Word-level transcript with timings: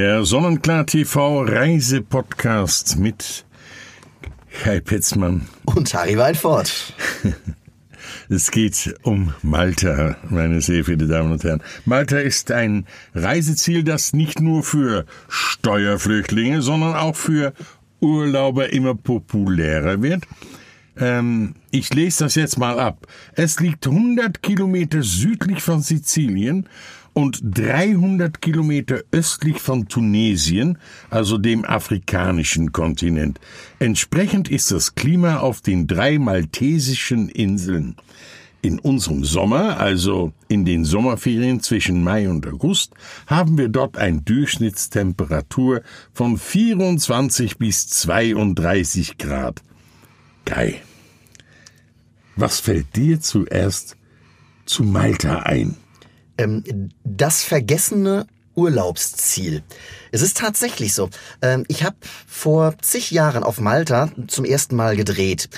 Der 0.00 0.24
Sonnenklar 0.24 0.86
TV 0.86 1.42
Reisepodcast 1.42 2.98
mit 2.98 3.44
Kai 4.62 4.80
Petzmann. 4.80 5.46
Und 5.66 5.92
Harry 5.92 6.16
Weinfort. 6.16 6.94
Es 8.30 8.50
geht 8.50 8.94
um 9.02 9.34
Malta, 9.42 10.16
meine 10.30 10.62
sehr 10.62 10.84
verehrten 10.84 11.10
Damen 11.10 11.32
und 11.32 11.44
Herren. 11.44 11.62
Malta 11.84 12.16
ist 12.16 12.50
ein 12.50 12.86
Reiseziel, 13.14 13.84
das 13.84 14.14
nicht 14.14 14.40
nur 14.40 14.62
für 14.62 15.04
Steuerflüchtlinge, 15.28 16.62
sondern 16.62 16.94
auch 16.94 17.14
für 17.14 17.52
Urlauber 18.00 18.72
immer 18.72 18.94
populärer 18.94 20.00
wird. 20.00 20.26
Ähm, 20.96 21.56
ich 21.70 21.92
lese 21.92 22.24
das 22.24 22.36
jetzt 22.36 22.58
mal 22.58 22.80
ab. 22.80 23.06
Es 23.34 23.60
liegt 23.60 23.86
100 23.86 24.42
Kilometer 24.42 25.02
südlich 25.02 25.60
von 25.60 25.82
Sizilien 25.82 26.70
und 27.20 27.42
300 27.42 28.40
Kilometer 28.40 29.02
östlich 29.12 29.58
von 29.58 29.88
Tunesien, 29.88 30.78
also 31.10 31.36
dem 31.36 31.66
afrikanischen 31.66 32.72
Kontinent. 32.72 33.38
Entsprechend 33.78 34.50
ist 34.50 34.70
das 34.70 34.94
Klima 34.94 35.40
auf 35.40 35.60
den 35.60 35.86
drei 35.86 36.18
maltesischen 36.18 37.28
Inseln. 37.28 37.96
In 38.62 38.78
unserem 38.78 39.22
Sommer, 39.22 39.78
also 39.78 40.32
in 40.48 40.64
den 40.64 40.86
Sommerferien 40.86 41.60
zwischen 41.60 42.02
Mai 42.02 42.26
und 42.26 42.46
August, 42.46 42.94
haben 43.26 43.58
wir 43.58 43.68
dort 43.68 43.98
eine 43.98 44.22
Durchschnittstemperatur 44.22 45.82
von 46.14 46.38
24 46.38 47.58
bis 47.58 47.86
32 47.88 49.18
Grad. 49.18 49.60
Geil. 50.46 50.76
Was 52.36 52.60
fällt 52.60 52.96
dir 52.96 53.20
zuerst 53.20 53.96
zu 54.64 54.84
Malta 54.84 55.40
ein? 55.40 55.76
Ähm, 56.40 56.90
das 57.04 57.42
vergessene 57.42 58.26
Urlaubsziel. 58.56 59.62
Es 60.10 60.22
ist 60.22 60.36
tatsächlich 60.36 60.92
so. 60.94 61.08
Ähm, 61.40 61.64
ich 61.68 61.84
habe 61.84 61.96
vor 62.26 62.74
zig 62.80 63.10
Jahren 63.10 63.44
auf 63.44 63.60
Malta 63.60 64.10
zum 64.26 64.44
ersten 64.44 64.74
Mal 64.74 64.96
gedreht 64.96 65.48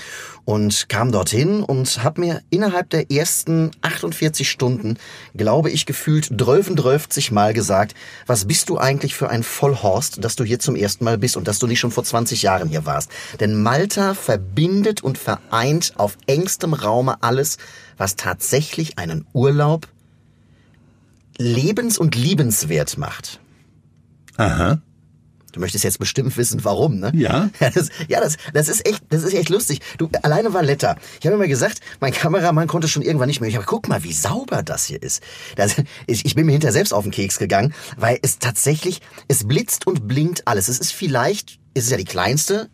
und 0.44 0.88
kam 0.88 1.10
dorthin 1.10 1.62
und 1.62 2.02
habe 2.02 2.20
mir 2.20 2.42
innerhalb 2.50 2.90
der 2.90 3.10
ersten 3.10 3.70
48 3.80 4.50
Stunden, 4.50 4.98
glaube 5.34 5.70
ich, 5.70 5.86
gefühlt 5.86 6.26
12 6.36 7.30
Mal 7.30 7.54
gesagt, 7.54 7.94
was 8.26 8.46
bist 8.46 8.68
du 8.68 8.76
eigentlich 8.76 9.14
für 9.14 9.30
ein 9.30 9.42
Vollhorst, 9.42 10.22
dass 10.22 10.36
du 10.36 10.44
hier 10.44 10.58
zum 10.58 10.76
ersten 10.76 11.04
Mal 11.04 11.16
bist 11.16 11.36
und 11.36 11.48
dass 11.48 11.60
du 11.60 11.66
nicht 11.66 11.80
schon 11.80 11.92
vor 11.92 12.04
20 12.04 12.42
Jahren 12.42 12.68
hier 12.68 12.86
warst. 12.86 13.10
Denn 13.40 13.62
Malta 13.62 14.14
verbindet 14.14 15.02
und 15.02 15.16
vereint 15.16 15.94
auf 15.96 16.18
engstem 16.26 16.74
Raume 16.74 17.22
alles, 17.22 17.56
was 17.96 18.16
tatsächlich 18.16 18.98
einen 18.98 19.26
Urlaub 19.32 19.88
lebens- 21.38 21.98
und 21.98 22.14
liebenswert 22.14 22.98
macht. 22.98 23.40
Aha. 24.36 24.80
Du 25.52 25.60
möchtest 25.60 25.84
jetzt 25.84 25.98
bestimmt 25.98 26.34
wissen, 26.38 26.64
warum, 26.64 26.98
ne? 26.98 27.12
Ja. 27.14 27.50
Das, 27.74 27.90
ja, 28.08 28.20
das, 28.20 28.36
das 28.52 28.68
ist 28.68 28.86
echt, 28.86 29.02
das 29.10 29.22
ist 29.22 29.34
echt 29.34 29.50
lustig. 29.50 29.80
Du, 29.98 30.08
alleine 30.22 30.52
Valletta. 30.52 30.96
Ich 31.20 31.26
habe 31.26 31.36
immer 31.36 31.46
gesagt, 31.46 31.80
mein 32.00 32.12
Kameramann 32.12 32.66
konnte 32.66 32.88
schon 32.88 33.02
irgendwann 33.02 33.28
nicht 33.28 33.40
mehr. 33.40 33.48
Ich 33.48 33.56
habe, 33.56 33.66
guck 33.66 33.88
mal, 33.88 34.02
wie 34.02 34.12
sauber 34.12 34.62
das 34.62 34.86
hier 34.86 35.02
ist. 35.02 35.22
Das, 35.56 35.76
ich, 36.06 36.24
ich 36.24 36.34
bin 36.34 36.46
mir 36.46 36.52
hinter 36.52 36.72
selbst 36.72 36.92
auf 36.92 37.04
den 37.04 37.12
Keks 37.12 37.38
gegangen, 37.38 37.74
weil 37.96 38.18
es 38.22 38.38
tatsächlich, 38.38 39.00
es 39.28 39.46
blitzt 39.46 39.86
und 39.86 40.08
blinkt 40.08 40.48
alles. 40.48 40.68
Es 40.68 40.78
ist 40.78 40.92
vielleicht, 40.92 41.58
es 41.74 41.84
ist 41.84 41.90
ja 41.90 41.98
die 41.98 42.04
kleinste 42.04 42.68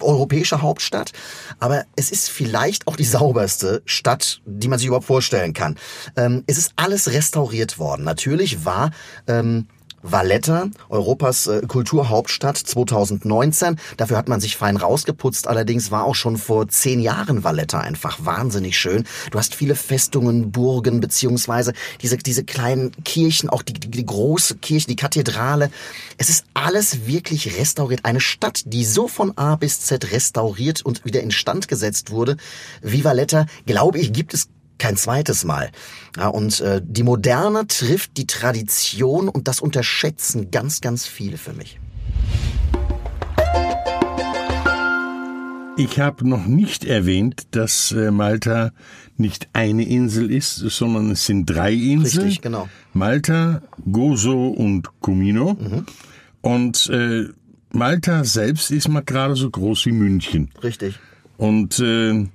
europäische 0.00 0.62
Hauptstadt, 0.62 1.12
aber 1.60 1.84
es 1.96 2.10
ist 2.10 2.30
vielleicht 2.30 2.86
auch 2.86 2.96
die 2.96 3.04
sauberste 3.04 3.82
Stadt, 3.84 4.40
die 4.44 4.68
man 4.68 4.78
sich 4.78 4.86
überhaupt 4.86 5.06
vorstellen 5.06 5.52
kann. 5.52 5.76
Ähm, 6.16 6.44
es 6.46 6.58
ist 6.58 6.72
alles 6.76 7.12
restauriert 7.12 7.78
worden. 7.78 8.04
Natürlich 8.04 8.64
war 8.64 8.90
ähm, 9.26 9.66
Valletta, 10.06 10.68
Europas 10.90 11.46
äh, 11.46 11.62
Kulturhauptstadt 11.66 12.58
2019. 12.58 13.76
Dafür 13.96 14.18
hat 14.18 14.28
man 14.28 14.38
sich 14.38 14.56
fein 14.56 14.76
rausgeputzt. 14.76 15.48
Allerdings 15.48 15.90
war 15.90 16.04
auch 16.04 16.14
schon 16.14 16.36
vor 16.36 16.68
zehn 16.68 17.00
Jahren 17.00 17.42
Valletta 17.42 17.80
einfach 17.80 18.18
wahnsinnig 18.22 18.78
schön. 18.78 19.04
Du 19.30 19.38
hast 19.38 19.54
viele 19.54 19.74
Festungen, 19.74 20.52
Burgen, 20.52 21.00
beziehungsweise 21.00 21.72
diese, 22.02 22.18
diese 22.18 22.44
kleinen 22.44 22.92
Kirchen, 23.04 23.48
auch 23.48 23.62
die, 23.62 23.72
die, 23.72 23.90
die 23.90 24.04
große 24.04 24.56
Kirche, 24.56 24.88
die 24.88 24.96
Kathedrale. 24.96 25.70
Es 26.18 26.28
ist 26.28 26.44
alles 26.52 27.06
wirklich 27.06 27.58
restauriert. 27.58 28.04
Eine 28.04 28.20
Stadt, 28.20 28.62
die 28.66 28.84
so 28.84 29.08
von 29.08 29.36
A 29.38 29.56
bis 29.56 29.80
Z 29.80 30.12
restauriert 30.12 30.82
und 30.82 31.06
wieder 31.06 31.22
instand 31.22 31.66
gesetzt 31.66 32.10
wurde, 32.10 32.36
wie 32.82 33.04
Valletta, 33.04 33.46
glaube 33.64 33.98
ich, 33.98 34.12
gibt 34.12 34.34
es 34.34 34.48
kein 34.84 34.96
zweites 34.98 35.44
Mal. 35.44 35.70
Ja, 36.14 36.28
und 36.28 36.60
äh, 36.60 36.82
die 36.84 37.04
Moderne 37.04 37.66
trifft 37.66 38.18
die 38.18 38.26
Tradition 38.26 39.30
und 39.30 39.48
das 39.48 39.60
unterschätzen 39.60 40.50
ganz, 40.50 40.82
ganz 40.82 41.06
viele 41.06 41.38
für 41.38 41.54
mich. 41.54 41.80
Ich 45.78 45.98
habe 45.98 46.28
noch 46.28 46.44
nicht 46.44 46.84
erwähnt, 46.84 47.46
dass 47.52 47.92
äh, 47.92 48.10
Malta 48.10 48.72
nicht 49.16 49.48
eine 49.54 49.88
Insel 49.88 50.30
ist, 50.30 50.56
sondern 50.56 51.12
es 51.12 51.24
sind 51.24 51.46
drei 51.46 51.72
Inseln. 51.72 52.26
Richtig, 52.26 52.42
genau. 52.42 52.68
Malta, 52.92 53.62
Gozo 53.90 54.48
und 54.48 54.90
Comino. 55.00 55.54
Mhm. 55.54 55.86
Und 56.42 56.90
äh, 56.90 57.28
Malta 57.72 58.22
selbst 58.24 58.70
ist 58.70 58.88
mal 58.88 59.02
gerade 59.02 59.34
so 59.34 59.48
groß 59.48 59.86
wie 59.86 59.92
München. 59.92 60.50
Richtig. 60.62 60.98
Und 61.38 61.80
äh, 61.80 62.26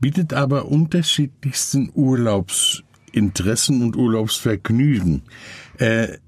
bietet 0.00 0.32
aber 0.32 0.66
unterschiedlichsten 0.66 1.90
Urlaubsinteressen 1.94 3.82
und 3.82 3.96
Urlaubsvergnügen. 3.96 5.22
Äh, 5.78 6.18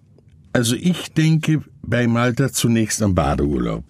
also 0.52 0.76
ich 0.76 1.12
denke 1.12 1.62
bei 1.82 2.06
Malta 2.06 2.52
zunächst 2.52 3.02
am 3.02 3.14
Badeurlaub. 3.14 3.84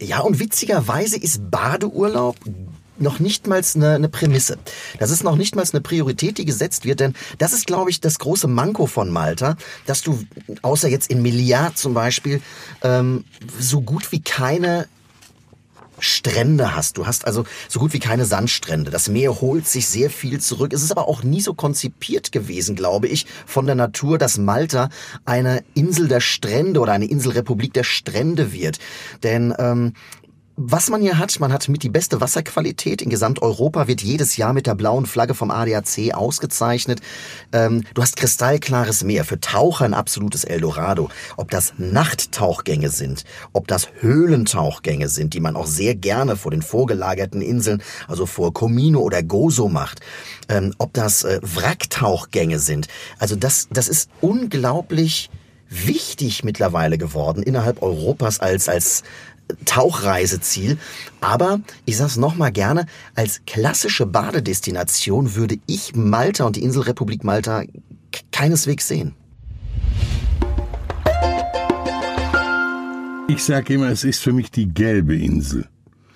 Ja, 0.00 0.20
und 0.20 0.40
witzigerweise 0.40 1.18
ist 1.18 1.50
Badeurlaub 1.50 2.36
noch 3.00 3.20
nicht 3.20 3.46
mal 3.46 3.62
eine, 3.74 3.94
eine 3.94 4.08
Prämisse. 4.08 4.58
Das 4.98 5.10
ist 5.10 5.22
noch 5.22 5.36
nicht 5.36 5.54
mal 5.54 5.64
eine 5.70 5.80
Priorität, 5.80 6.38
die 6.38 6.44
gesetzt 6.44 6.84
wird, 6.84 7.00
denn 7.00 7.14
das 7.38 7.52
ist, 7.52 7.66
glaube 7.66 7.90
ich, 7.90 8.00
das 8.00 8.18
große 8.18 8.48
Manko 8.48 8.86
von 8.86 9.10
Malta, 9.10 9.56
dass 9.86 10.02
du, 10.02 10.24
außer 10.62 10.88
jetzt 10.88 11.10
in 11.10 11.22
Milliard 11.22 11.78
zum 11.78 11.94
Beispiel, 11.94 12.40
ähm, 12.82 13.24
so 13.58 13.80
gut 13.80 14.10
wie 14.12 14.20
keine 14.20 14.88
Strände 16.00 16.74
hast. 16.74 16.98
Du 16.98 17.06
hast 17.06 17.26
also 17.26 17.44
so 17.68 17.80
gut 17.80 17.92
wie 17.92 17.98
keine 17.98 18.24
Sandstrände. 18.24 18.90
Das 18.90 19.08
Meer 19.08 19.40
holt 19.40 19.66
sich 19.66 19.86
sehr 19.86 20.10
viel 20.10 20.40
zurück. 20.40 20.72
Es 20.72 20.82
ist 20.82 20.90
aber 20.90 21.08
auch 21.08 21.22
nie 21.22 21.40
so 21.40 21.54
konzipiert 21.54 22.32
gewesen, 22.32 22.76
glaube 22.76 23.08
ich, 23.08 23.26
von 23.46 23.66
der 23.66 23.74
Natur, 23.74 24.18
dass 24.18 24.38
Malta 24.38 24.88
eine 25.24 25.62
Insel 25.74 26.08
der 26.08 26.20
Strände 26.20 26.80
oder 26.80 26.92
eine 26.92 27.06
Inselrepublik 27.06 27.72
der 27.72 27.84
Strände 27.84 28.52
wird. 28.52 28.78
Denn 29.22 29.54
ähm, 29.58 29.92
was 30.60 30.90
man 30.90 31.00
hier 31.00 31.18
hat, 31.18 31.38
man 31.38 31.52
hat 31.52 31.68
mit 31.68 31.84
die 31.84 31.88
beste 31.88 32.20
Wasserqualität 32.20 33.00
in 33.00 33.10
Gesamteuropa, 33.10 33.86
wird 33.86 34.02
jedes 34.02 34.36
Jahr 34.36 34.52
mit 34.52 34.66
der 34.66 34.74
blauen 34.74 35.06
Flagge 35.06 35.34
vom 35.34 35.52
ADAC 35.52 36.12
ausgezeichnet. 36.12 37.00
Ähm, 37.52 37.84
du 37.94 38.02
hast 38.02 38.16
kristallklares 38.16 39.04
Meer, 39.04 39.24
für 39.24 39.38
Taucher 39.38 39.84
ein 39.84 39.94
absolutes 39.94 40.42
Eldorado. 40.42 41.10
Ob 41.36 41.52
das 41.52 41.74
Nachttauchgänge 41.78 42.90
sind, 42.90 43.24
ob 43.52 43.68
das 43.68 43.88
Höhlentauchgänge 44.00 45.08
sind, 45.08 45.34
die 45.34 45.40
man 45.40 45.54
auch 45.54 45.66
sehr 45.66 45.94
gerne 45.94 46.34
vor 46.34 46.50
den 46.50 46.62
vorgelagerten 46.62 47.40
Inseln, 47.40 47.80
also 48.08 48.26
vor 48.26 48.52
Comino 48.52 48.98
oder 48.98 49.22
Gozo 49.22 49.68
macht, 49.68 50.00
ähm, 50.48 50.74
ob 50.78 50.92
das 50.92 51.22
äh, 51.22 51.38
Wracktauchgänge 51.40 52.58
sind. 52.58 52.88
Also 53.20 53.36
das, 53.36 53.68
das 53.70 53.88
ist 53.88 54.10
unglaublich 54.20 55.30
wichtig 55.70 56.42
mittlerweile 56.42 56.98
geworden 56.98 57.42
innerhalb 57.42 57.82
Europas 57.82 58.40
als 58.40 58.68
als 58.68 59.04
Tauchreiseziel. 59.64 60.78
Aber 61.20 61.60
ich 61.84 61.96
sage 61.96 62.10
es 62.10 62.16
nochmal 62.16 62.52
gerne, 62.52 62.86
als 63.14 63.42
klassische 63.46 64.06
Badedestination 64.06 65.34
würde 65.34 65.58
ich 65.66 65.94
Malta 65.94 66.44
und 66.44 66.56
die 66.56 66.62
Inselrepublik 66.62 67.24
Malta 67.24 67.62
keineswegs 68.32 68.88
sehen. 68.88 69.14
Ich 73.28 73.44
sage 73.44 73.74
immer, 73.74 73.88
es 73.90 74.04
ist 74.04 74.22
für 74.22 74.32
mich 74.32 74.50
die 74.50 74.72
gelbe 74.72 75.16
Insel. 75.16 75.66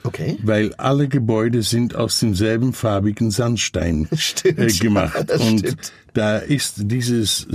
Okay. 0.05 0.39
Weil 0.43 0.75
alle 0.75 1.09
Gebäude 1.09 1.62
sind 1.62 1.95
aus 1.95 2.19
demselben 2.19 2.73
farbigen 2.73 3.31
Sandstein 3.31 4.09
äh, 4.45 4.67
gemacht. 4.67 5.25
Das 5.27 5.41
und 5.41 5.61
stimmt. 5.61 5.93
da 6.15 6.39
ist 6.39 6.75
dieses 6.79 7.47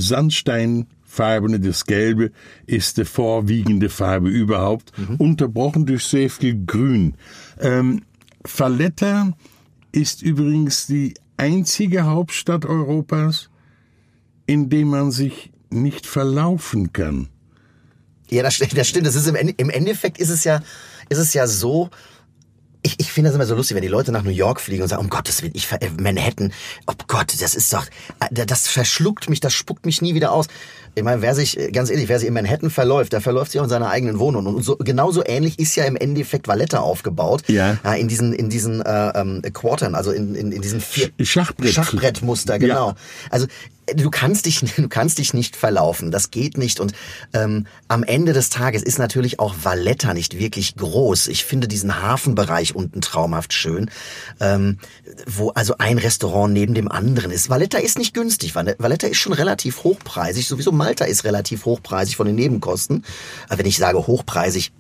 Sandsteinfarbene, 1.18 1.60
das 1.60 1.86
Gelbe, 1.86 2.32
ist 2.66 2.98
die 2.98 3.06
vorwiegende 3.06 3.90
Farbe 3.90 4.30
überhaupt, 4.30 4.92
unterbrochen 5.18 5.86
durch 5.86 6.04
sehr 6.06 6.30
viel 6.30 6.66
Grün. 6.66 7.16
Ähm, 7.60 8.04
Valletta 8.44 9.34
ist 9.92 10.22
übrigens 10.22 10.88
die 10.88 11.16
einzige 11.38 12.04
Hauptstadt 12.06 12.66
Europas, 12.66 13.50
in 14.46 14.70
dem 14.70 14.90
man 14.90 15.12
sich 15.12 15.52
nicht 15.70 16.06
verlaufen 16.06 16.94
kann. 16.94 17.28
Ja, 18.30 18.44
das, 18.44 18.56
stimmt- 18.56 18.78
das 18.78 18.88
stimmt. 18.88 19.08
Das 19.08 19.16
ist 19.16 19.28
im, 19.28 19.36
im 19.36 19.70
Endeffekt 19.70 20.18
ist 20.20 20.30
es 20.30 20.44
ja, 20.44 20.62
ist 21.10 21.18
es 21.18 21.34
ja 21.34 21.48
so. 21.48 21.90
Ich, 22.84 22.96
ich 23.00 23.12
finde 23.12 23.30
das 23.30 23.36
immer 23.36 23.46
so 23.46 23.56
lustig, 23.56 23.76
wenn 23.76 23.82
die 23.82 23.88
Leute 23.90 24.12
nach 24.12 24.24
New 24.24 24.30
York 24.30 24.62
fliegen 24.62 24.84
und 24.84 24.90
sagen, 24.90 25.02
um 25.02 25.10
Gottes 25.10 25.42
Willen, 25.42 25.54
ich 25.56 25.68
Manhattan, 26.00 26.54
oh 26.86 26.94
Gott, 27.08 27.34
das 27.42 27.56
ist 27.56 27.74
doch, 27.74 27.86
äh, 28.20 28.46
das 28.46 28.68
verschluckt 28.68 29.30
mich, 29.30 29.40
das 29.40 29.54
spuckt 29.54 29.86
mich 29.86 30.02
nie 30.02 30.14
wieder 30.14 30.32
aus. 30.32 30.48
Ich 30.98 31.04
meine, 31.04 31.22
wer 31.22 31.36
sich, 31.36 31.58
ganz 31.74 31.92
ehrlich, 31.92 32.10
wer 32.10 32.18
sich 32.18 32.28
in 32.28 32.34
Manhattan 32.34 32.72
verläuft, 32.72 33.14
der 33.14 33.22
verläuft 33.22 33.52
sich 33.52 33.60
auch 33.60 33.66
in 33.66 33.70
seiner 33.70 33.90
eigenen 33.90 34.18
Wohnung. 34.18 34.48
Und 34.48 34.64
so, 34.64 34.78
genauso 34.78 35.24
ähnlich 35.24 35.60
ist 35.60 35.76
ja 35.76 35.86
im 35.86 35.96
Endeffekt 35.96 36.48
Valletta 36.48 36.80
aufgebaut. 36.80 37.44
Ja. 37.48 37.78
ja 37.84 37.94
in 37.94 38.08
diesen, 38.08 38.34
in 38.34 38.50
diesen 38.50 38.82
äh, 38.82 39.10
ähm, 39.10 39.44
Quartern, 39.54 39.94
also 39.94 40.12
in, 40.12 40.34
in, 40.34 40.52
in 40.52 40.62
diesen 40.62 40.82
vier 40.82 41.10
Schachbrett. 41.22 41.74
Schachbrettmuster, 41.74 42.58
genau. 42.58 42.96
Also 43.30 43.46
du 43.96 44.10
kannst 44.10 44.46
dich, 44.46 44.60
du 44.76 44.90
kannst 44.90 45.18
dich 45.18 45.34
nicht 45.34 45.56
verlaufen. 45.56 46.12
Das 46.12 46.32
geht 46.32 46.58
nicht. 46.58 46.80
Und 46.80 46.94
ähm, 47.34 47.68
am 47.88 48.04
Ende 48.04 48.34
des 48.34 48.50
Tages 48.50 48.84
ist 48.84 49.00
natürlich 49.00 49.40
auch 49.40 49.56
Valletta 49.62 50.14
nicht 50.14 50.38
wirklich 50.38 50.76
groß. 50.76 51.28
Ich 51.28 51.46
finde 51.46 51.68
diesen 51.68 52.02
Hafenbereich 52.02 52.76
unten 52.76 53.02
traumhaft 53.02 53.54
schön, 53.54 53.90
ähm, 54.40 54.80
wo 55.26 55.50
also 55.50 55.76
ein 55.78 55.98
Restaurant 55.98 56.54
neben 56.54 56.74
dem 56.74 56.92
anderen 56.92 57.32
ist. 57.32 57.50
Valletta 57.50 57.78
ist 57.78 57.98
nicht 57.98 58.14
günstig. 58.14 58.56
Valletta 58.56 59.08
ist 59.08 59.18
schon 59.18 59.34
relativ 59.34 59.84
hochpreisig. 59.84 60.48
Sowieso 60.48 60.72
Malta 60.72 61.06
ist 61.06 61.24
relativ 61.24 61.66
hochpreisig 61.66 62.16
von 62.16 62.28
den 62.28 62.36
Nebenkosten. 62.36 63.06
Aber 63.48 63.60
wenn 63.60 63.66
ich 63.66 63.78
sage 63.78 64.06
hochpreisig, 64.06 64.72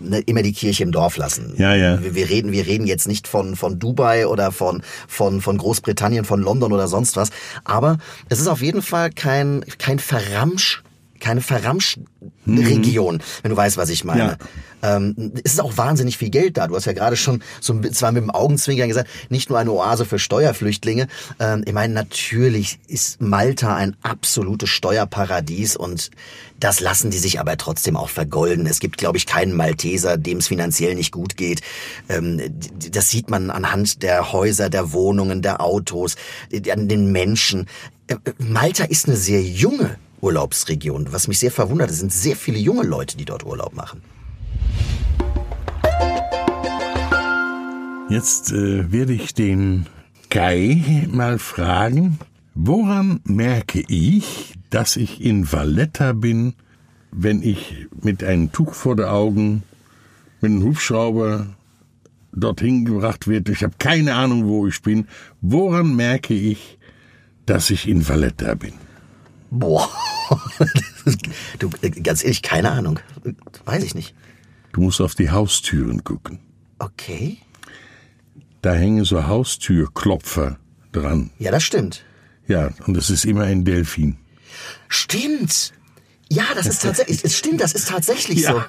ne, 0.00 0.20
immer 0.20 0.42
die 0.42 0.52
Kirche 0.52 0.82
im 0.82 0.92
Dorf 0.92 1.16
lassen. 1.16 1.54
Ja, 1.56 1.74
ja. 1.74 2.02
Wir, 2.02 2.14
wir 2.14 2.28
reden, 2.28 2.52
wir 2.52 2.66
reden 2.66 2.86
jetzt 2.86 3.06
nicht 3.06 3.28
von 3.28 3.56
von 3.56 3.78
Dubai 3.78 4.26
oder 4.26 4.52
von 4.52 4.82
von 5.08 5.40
von 5.40 5.58
Großbritannien, 5.58 6.24
von 6.24 6.40
London 6.40 6.72
oder 6.72 6.88
sonst 6.88 7.16
was. 7.16 7.30
Aber 7.64 7.98
es 8.28 8.40
ist 8.40 8.48
auf 8.48 8.62
jeden 8.62 8.82
Fall 8.82 9.10
kein 9.10 9.64
kein 9.78 9.98
Verramsch 9.98 10.82
keine 11.20 11.40
Verramsch-Region, 11.40 13.16
mhm. 13.16 13.20
wenn 13.42 13.50
du 13.50 13.56
weißt, 13.56 13.76
was 13.76 13.90
ich 13.90 14.04
meine. 14.04 14.38
Ja. 14.82 14.96
Ähm, 14.96 15.32
es 15.44 15.52
ist 15.52 15.60
auch 15.60 15.76
wahnsinnig 15.76 16.16
viel 16.16 16.30
Geld 16.30 16.56
da. 16.56 16.66
Du 16.66 16.74
hast 16.74 16.86
ja 16.86 16.92
gerade 16.92 17.16
schon 17.16 17.42
so 17.60 17.78
zwar 17.80 18.12
mit 18.12 18.22
dem 18.22 18.30
Augenzwinkern 18.30 18.88
gesagt, 18.88 19.08
nicht 19.28 19.50
nur 19.50 19.58
eine 19.58 19.72
Oase 19.72 20.04
für 20.04 20.18
Steuerflüchtlinge. 20.18 21.06
Ähm, 21.38 21.62
ich 21.66 21.72
meine, 21.72 21.92
natürlich 21.92 22.78
ist 22.88 23.20
Malta 23.20 23.76
ein 23.76 23.96
absolutes 24.02 24.70
Steuerparadies 24.70 25.76
und 25.76 26.10
das 26.58 26.80
lassen 26.80 27.10
die 27.10 27.18
sich 27.18 27.40
aber 27.40 27.56
trotzdem 27.56 27.96
auch 27.96 28.08
vergolden. 28.08 28.66
Es 28.66 28.80
gibt, 28.80 28.98
glaube 28.98 29.16
ich, 29.16 29.26
keinen 29.26 29.54
Malteser, 29.54 30.16
dem 30.18 30.38
es 30.38 30.48
finanziell 30.48 30.94
nicht 30.94 31.12
gut 31.12 31.36
geht. 31.36 31.60
Ähm, 32.08 32.40
das 32.90 33.10
sieht 33.10 33.30
man 33.30 33.50
anhand 33.50 34.02
der 34.02 34.32
Häuser, 34.32 34.70
der 34.70 34.92
Wohnungen, 34.92 35.42
der 35.42 35.60
Autos, 35.60 36.16
an 36.70 36.88
den 36.88 37.12
Menschen. 37.12 37.66
Äh, 38.06 38.16
Malta 38.38 38.84
ist 38.84 39.06
eine 39.06 39.16
sehr 39.16 39.42
junge 39.42 39.96
Urlaubsregion. 40.20 41.12
Was 41.12 41.28
mich 41.28 41.38
sehr 41.38 41.50
verwundert, 41.50 41.90
es 41.90 41.98
sind 41.98 42.12
sehr 42.12 42.36
viele 42.36 42.58
junge 42.58 42.82
Leute, 42.82 43.16
die 43.16 43.24
dort 43.24 43.44
Urlaub 43.44 43.74
machen. 43.74 44.02
Jetzt 48.08 48.50
äh, 48.52 48.90
werde 48.90 49.12
ich 49.12 49.34
den 49.34 49.86
Kai 50.30 51.06
mal 51.10 51.38
fragen, 51.38 52.18
woran 52.54 53.20
merke 53.24 53.84
ich, 53.86 54.54
dass 54.70 54.96
ich 54.96 55.20
in 55.20 55.50
Valletta 55.52 56.12
bin, 56.12 56.54
wenn 57.12 57.42
ich 57.42 57.86
mit 58.02 58.24
einem 58.24 58.52
Tuch 58.52 58.74
vor 58.74 58.96
den 58.96 59.06
Augen, 59.06 59.62
mit 60.40 60.50
einem 60.50 60.64
Hubschrauber 60.64 61.46
dorthin 62.32 62.84
gebracht 62.84 63.28
werde. 63.28 63.52
Ich 63.52 63.62
habe 63.62 63.74
keine 63.78 64.14
Ahnung, 64.14 64.46
wo 64.46 64.66
ich 64.66 64.82
bin. 64.82 65.06
Woran 65.40 65.94
merke 65.96 66.34
ich, 66.34 66.78
dass 67.46 67.70
ich 67.70 67.88
in 67.88 68.08
Valletta 68.08 68.54
bin? 68.54 68.72
Boah. 69.50 69.88
du, 71.58 71.70
ganz 72.02 72.22
ehrlich, 72.22 72.42
keine 72.42 72.70
Ahnung. 72.70 73.00
Weiß 73.64 73.82
ich 73.82 73.94
nicht. 73.94 74.14
Du 74.72 74.80
musst 74.80 75.00
auf 75.00 75.14
die 75.14 75.30
Haustüren 75.30 76.04
gucken. 76.04 76.38
Okay. 76.78 77.38
Da 78.62 78.74
hängen 78.74 79.04
so 79.04 79.26
Haustürklopfer 79.26 80.58
dran. 80.92 81.30
Ja, 81.38 81.50
das 81.50 81.64
stimmt. 81.64 82.04
Ja, 82.46 82.70
und 82.86 82.94
das 82.94 83.10
ist 83.10 83.24
immer 83.24 83.44
ein 83.44 83.64
Delfin. 83.64 84.16
Stimmt. 84.88 85.72
Ja, 86.30 86.44
das 86.54 86.66
ist 86.66 86.82
tatsächlich, 86.82 87.20
es 87.24 87.36
stimmt, 87.36 87.60
das 87.60 87.72
ist 87.72 87.88
tatsächlich 87.88 88.40
ja. 88.40 88.52
so. 88.52 88.62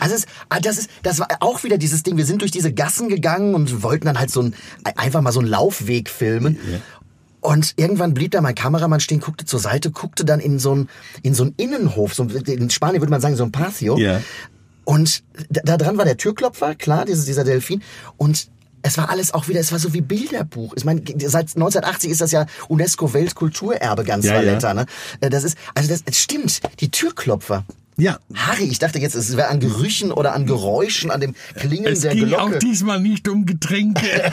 Also 0.00 0.14
es, 0.14 0.26
ah, 0.48 0.60
das 0.60 0.78
ist, 0.78 0.90
das 1.02 1.18
war 1.18 1.28
auch 1.40 1.64
wieder 1.64 1.76
dieses 1.76 2.04
Ding. 2.04 2.16
Wir 2.16 2.26
sind 2.26 2.42
durch 2.42 2.52
diese 2.52 2.72
Gassen 2.72 3.08
gegangen 3.08 3.54
und 3.54 3.82
wollten 3.82 4.06
dann 4.06 4.18
halt 4.18 4.30
so 4.30 4.42
ein, 4.42 4.54
einfach 4.96 5.20
mal 5.22 5.32
so 5.32 5.40
einen 5.40 5.48
Laufweg 5.48 6.08
filmen. 6.08 6.58
Ja. 6.70 6.78
Und 7.40 7.74
irgendwann 7.76 8.14
blieb 8.14 8.32
da 8.32 8.40
mein 8.40 8.54
Kameramann 8.54 9.00
stehen, 9.00 9.20
guckte 9.20 9.44
zur 9.44 9.60
Seite, 9.60 9.90
guckte 9.90 10.24
dann 10.24 10.40
in 10.40 10.58
so 10.58 10.74
ein 10.74 10.88
in 11.22 11.34
so 11.34 11.48
Innenhof, 11.56 12.14
so 12.14 12.24
in 12.24 12.70
Spanien 12.70 13.00
würde 13.00 13.10
man 13.10 13.20
sagen 13.20 13.36
so 13.36 13.44
ein 13.44 13.52
Patio. 13.52 13.96
Ja. 13.96 14.20
Und 14.84 15.22
da, 15.50 15.60
da 15.64 15.76
dran 15.76 15.98
war 15.98 16.04
der 16.04 16.16
Türklopfer, 16.16 16.74
klar, 16.74 17.04
dieses, 17.04 17.26
dieser 17.26 17.44
Delfin. 17.44 17.82
Und 18.16 18.48
es 18.82 18.96
war 18.96 19.10
alles 19.10 19.34
auch 19.34 19.48
wieder, 19.48 19.60
es 19.60 19.70
war 19.70 19.78
so 19.78 19.92
wie 19.92 20.00
Bilderbuch. 20.00 20.74
Ich 20.76 20.84
meine, 20.84 21.02
seit 21.02 21.56
1980 21.56 22.10
ist 22.10 22.20
das 22.20 22.32
ja 22.32 22.46
UNESCO 22.68 23.12
Weltkulturerbe 23.12 24.04
ganz 24.04 24.24
ja, 24.24 24.34
Valletta, 24.34 24.68
ja. 24.68 24.74
ne? 24.74 24.86
Äh, 25.20 25.30
das 25.30 25.44
ist, 25.44 25.58
also 25.74 25.88
das, 25.88 26.04
das 26.04 26.16
stimmt. 26.16 26.60
Die 26.80 26.90
Türklopfer. 26.90 27.64
Ja. 27.98 28.20
Harry, 28.32 28.64
ich 28.64 28.78
dachte 28.78 29.00
jetzt, 29.00 29.16
es 29.16 29.36
wäre 29.36 29.48
an 29.48 29.58
Gerüchen 29.58 30.12
oder 30.12 30.32
an 30.32 30.46
Geräuschen, 30.46 31.10
an 31.10 31.20
dem 31.20 31.34
Klingeln 31.56 31.92
es 31.92 32.00
der 32.00 32.14
ging 32.14 32.28
Glocke. 32.28 32.56
auch 32.56 32.58
diesmal 32.60 33.00
nicht 33.00 33.28
um 33.28 33.44
Getränke. 33.44 34.06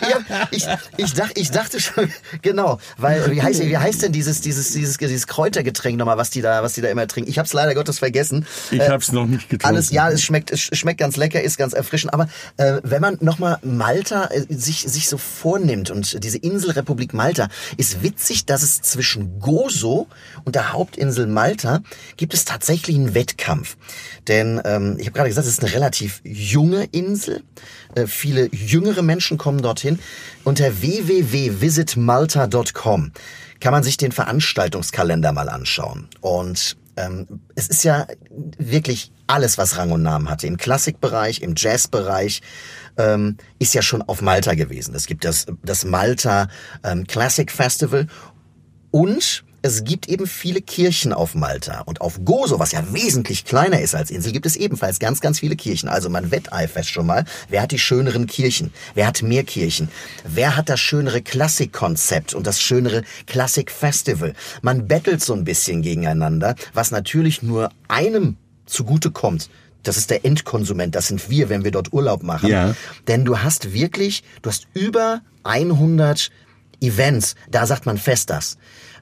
ja, 0.00 0.46
ich, 0.52 0.64
ich, 0.96 1.12
dachte, 1.12 1.40
ich 1.40 1.50
dachte 1.50 1.80
schon, 1.80 2.12
genau, 2.40 2.78
weil 2.96 3.32
wie 3.32 3.42
heißt, 3.42 3.64
wie 3.64 3.76
heißt 3.76 4.02
denn 4.02 4.12
dieses, 4.12 4.42
dieses, 4.42 4.72
dieses, 4.72 4.96
dieses 4.96 5.26
Kräutergetränk 5.26 5.98
nochmal, 5.98 6.18
was 6.18 6.30
die 6.30 6.40
da, 6.40 6.62
was 6.62 6.74
die 6.74 6.80
da 6.80 6.88
immer 6.88 7.08
trinken? 7.08 7.28
Ich 7.28 7.38
habe 7.38 7.46
es 7.46 7.52
leider 7.52 7.74
Gottes 7.74 7.98
vergessen. 7.98 8.46
Ich 8.70 8.78
äh, 8.78 8.88
habe 8.88 9.02
es 9.02 9.10
noch 9.10 9.26
nicht 9.26 9.48
getrunken. 9.48 9.74
Alles, 9.74 9.90
ja, 9.90 10.08
es 10.08 10.22
schmeckt, 10.22 10.52
es 10.52 10.60
schmeckt 10.60 11.00
ganz 11.00 11.16
lecker, 11.16 11.42
ist 11.42 11.58
ganz 11.58 11.72
erfrischend. 11.72 12.14
Aber 12.14 12.28
äh, 12.58 12.80
wenn 12.84 13.02
man 13.02 13.18
nochmal 13.20 13.58
Malta 13.62 14.26
äh, 14.26 14.46
sich 14.48 14.82
sich 14.82 15.08
so 15.08 15.18
vornimmt 15.18 15.90
und 15.90 16.22
diese 16.22 16.38
Inselrepublik 16.38 17.12
Malta, 17.12 17.48
ist 17.76 18.04
witzig, 18.04 18.46
dass 18.46 18.62
es 18.62 18.82
zwischen 18.82 19.40
Gozo 19.40 20.06
und 20.44 20.54
der 20.54 20.72
Hauptinsel 20.72 21.26
Malta 21.26 21.80
gibt 22.16 22.34
es 22.34 22.44
tatsächlich 22.44 22.67
einen 22.68 23.14
Wettkampf. 23.14 23.48
Wettkampf. 23.48 23.76
Denn 24.26 24.60
ähm, 24.64 24.96
ich 24.98 25.06
habe 25.06 25.14
gerade 25.14 25.28
gesagt, 25.28 25.46
es 25.46 25.52
ist 25.54 25.62
eine 25.64 25.72
relativ 25.72 26.20
junge 26.24 26.84
Insel. 26.84 27.42
Äh, 27.94 28.06
viele 28.06 28.48
jüngere 28.54 29.02
Menschen 29.02 29.36
kommen 29.38 29.62
dorthin. 29.62 29.98
Unter 30.44 30.80
www.visitmalta.com 30.80 33.12
kann 33.60 33.72
man 33.72 33.82
sich 33.82 33.96
den 33.96 34.12
Veranstaltungskalender 34.12 35.32
mal 35.32 35.48
anschauen. 35.48 36.06
Und 36.20 36.76
ähm, 36.96 37.40
es 37.54 37.68
ist 37.68 37.82
ja 37.84 38.06
wirklich 38.58 39.10
alles, 39.26 39.56
was 39.58 39.78
Rang 39.78 39.90
und 39.92 40.02
Namen 40.02 40.28
hatte. 40.30 40.46
Im 40.46 40.58
Klassikbereich, 40.58 41.42
im 41.42 41.54
Jazzbereich 41.56 42.42
ähm, 42.96 43.36
ist 43.58 43.74
ja 43.74 43.82
schon 43.82 44.02
auf 44.02 44.22
Malta 44.22 44.54
gewesen. 44.54 44.94
Es 44.94 45.06
gibt 45.06 45.24
das, 45.24 45.46
das 45.62 45.84
Malta 45.84 46.46
ähm, 46.84 47.04
Classic 47.06 47.50
Festival 47.50 48.06
und 48.90 49.44
es 49.62 49.84
gibt 49.84 50.08
eben 50.08 50.26
viele 50.26 50.60
Kirchen 50.60 51.12
auf 51.12 51.34
Malta. 51.34 51.80
Und 51.80 52.00
auf 52.00 52.24
Gozo, 52.24 52.58
was 52.58 52.72
ja 52.72 52.92
wesentlich 52.92 53.44
kleiner 53.44 53.80
ist 53.80 53.94
als 53.94 54.10
Insel, 54.10 54.32
gibt 54.32 54.46
es 54.46 54.56
ebenfalls 54.56 54.98
ganz, 54.98 55.20
ganz 55.20 55.40
viele 55.40 55.56
Kirchen. 55.56 55.88
Also 55.88 56.08
man 56.10 56.30
wetteifert 56.30 56.86
schon 56.86 57.06
mal, 57.06 57.24
wer 57.48 57.62
hat 57.62 57.72
die 57.72 57.78
schöneren 57.78 58.26
Kirchen? 58.26 58.72
Wer 58.94 59.06
hat 59.06 59.22
mehr 59.22 59.44
Kirchen? 59.44 59.88
Wer 60.24 60.56
hat 60.56 60.68
das 60.68 60.80
schönere 60.80 61.22
Klassikkonzept 61.22 62.34
und 62.34 62.46
das 62.46 62.60
schönere 62.60 63.02
Klassik-Festival? 63.26 64.34
Man 64.62 64.86
bettelt 64.86 65.22
so 65.22 65.34
ein 65.34 65.44
bisschen 65.44 65.82
gegeneinander, 65.82 66.54
was 66.72 66.90
natürlich 66.90 67.42
nur 67.42 67.70
einem 67.88 68.36
zugute 68.66 69.10
kommt. 69.10 69.50
Das 69.82 69.96
ist 69.96 70.10
der 70.10 70.24
Endkonsument, 70.24 70.94
das 70.94 71.08
sind 71.08 71.30
wir, 71.30 71.48
wenn 71.48 71.64
wir 71.64 71.70
dort 71.70 71.92
Urlaub 71.92 72.22
machen. 72.22 72.48
Ja. 72.48 72.74
Denn 73.06 73.24
du 73.24 73.38
hast 73.38 73.72
wirklich, 73.72 74.22
du 74.42 74.50
hast 74.50 74.66
über 74.74 75.22
100 75.44 76.30
Events, 76.80 77.34
da 77.50 77.66
sagt 77.66 77.86
man 77.86 77.98
Festas. 77.98 78.56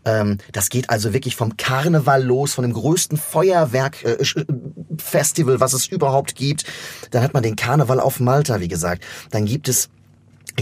Ähm, 0.06 0.38
das 0.52 0.70
geht 0.70 0.88
also 0.88 1.12
wirklich 1.12 1.36
vom 1.36 1.56
Karneval 1.56 2.22
los, 2.22 2.54
von 2.54 2.62
dem 2.62 2.72
größten 2.72 3.18
Feuerwerk-Festival, 3.18 5.56
äh, 5.56 5.60
was 5.60 5.72
es 5.72 5.88
überhaupt 5.88 6.36
gibt. 6.36 6.64
Dann 7.10 7.22
hat 7.22 7.34
man 7.34 7.42
den 7.42 7.56
Karneval 7.56 7.98
auf 8.00 8.20
Malta, 8.20 8.60
wie 8.60 8.68
gesagt. 8.68 9.02
Dann 9.30 9.44
gibt 9.44 9.68
es 9.68 9.90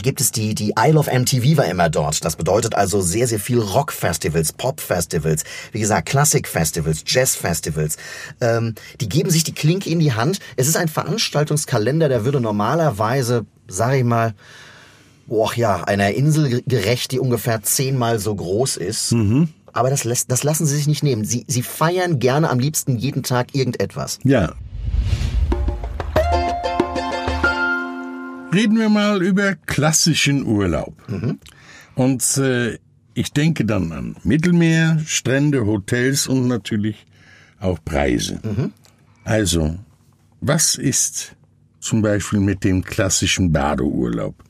gibt 0.03 0.21
es 0.21 0.33
die, 0.33 0.57
die 0.57 0.75
Isle 0.77 0.99
of 0.99 1.07
MTV 1.07 1.57
war 1.57 1.67
immer 1.67 1.89
dort. 1.89 2.25
Das 2.25 2.35
bedeutet 2.35 2.75
also 2.75 3.01
sehr, 3.01 3.29
sehr 3.29 3.39
viel 3.39 3.61
Rock-Festivals, 3.61 4.53
Pop-Festivals, 4.53 5.45
wie 5.71 5.79
gesagt, 5.79 6.09
Classic-Festivals, 6.09 7.05
Jazz-Festivals. 7.07 7.97
Ähm, 8.41 8.75
die 9.01 9.09
geben 9.09 9.31
sich 9.31 9.45
die 9.45 9.55
Klinke 9.55 9.91
in 9.91 10.01
die 10.01 10.13
Hand. 10.13 10.41
Es 10.57 10.67
ist 10.67 10.77
ein 10.77 10.89
Veranstaltungskalender, 10.89 12.09
der 12.09 12.25
würde 12.25 12.41
normalerweise, 12.41 13.47
sag 13.69 13.95
ich 13.95 14.03
mal, 14.03 14.35
boah, 15.27 15.55
ja, 15.55 15.85
einer 15.85 16.13
Insel 16.13 16.63
gerecht, 16.67 17.13
die 17.13 17.21
ungefähr 17.21 17.63
zehnmal 17.63 18.19
so 18.19 18.35
groß 18.35 18.77
ist. 18.77 19.13
Mhm. 19.13 19.49
Aber 19.73 19.91
das, 19.91 20.05
lässt, 20.05 20.31
das 20.31 20.45
lassen 20.45 20.67
sie 20.67 20.77
sich 20.77 20.87
nicht 20.87 21.03
nehmen. 21.03 21.25
Sie, 21.25 21.45
sie 21.49 21.63
feiern 21.63 22.21
gerne 22.21 22.49
am 22.51 22.59
liebsten 22.61 22.97
jeden 22.97 23.23
Tag 23.23 23.55
irgendetwas. 23.55 24.21
Ja. 24.23 24.53
Reden 28.53 28.79
wir 28.79 28.89
mal 28.89 29.21
über 29.21 29.57
klassischen 29.67 30.47
Urlaub. 30.47 30.95
Mhm. 31.09 31.41
Und 31.97 32.39
äh, 32.39 32.79
ich 33.15 33.33
denke 33.33 33.65
dann 33.65 33.91
an 33.91 34.17
Mittelmeer, 34.23 35.01
Strände, 35.07 35.67
Hotels 35.67 36.29
und 36.29 36.47
natürlich 36.47 37.07
auch 37.59 37.79
Preise. 37.85 38.39
Mhm. 38.45 38.73
Also, 39.25 39.77
was 40.41 40.77
ist 40.77 41.35
zum 41.81 42.01
Beispiel 42.03 42.41
mit 42.41 42.63
dem 42.63 42.85
klassischen 42.85 43.51
Badeurlaub? 43.51 44.44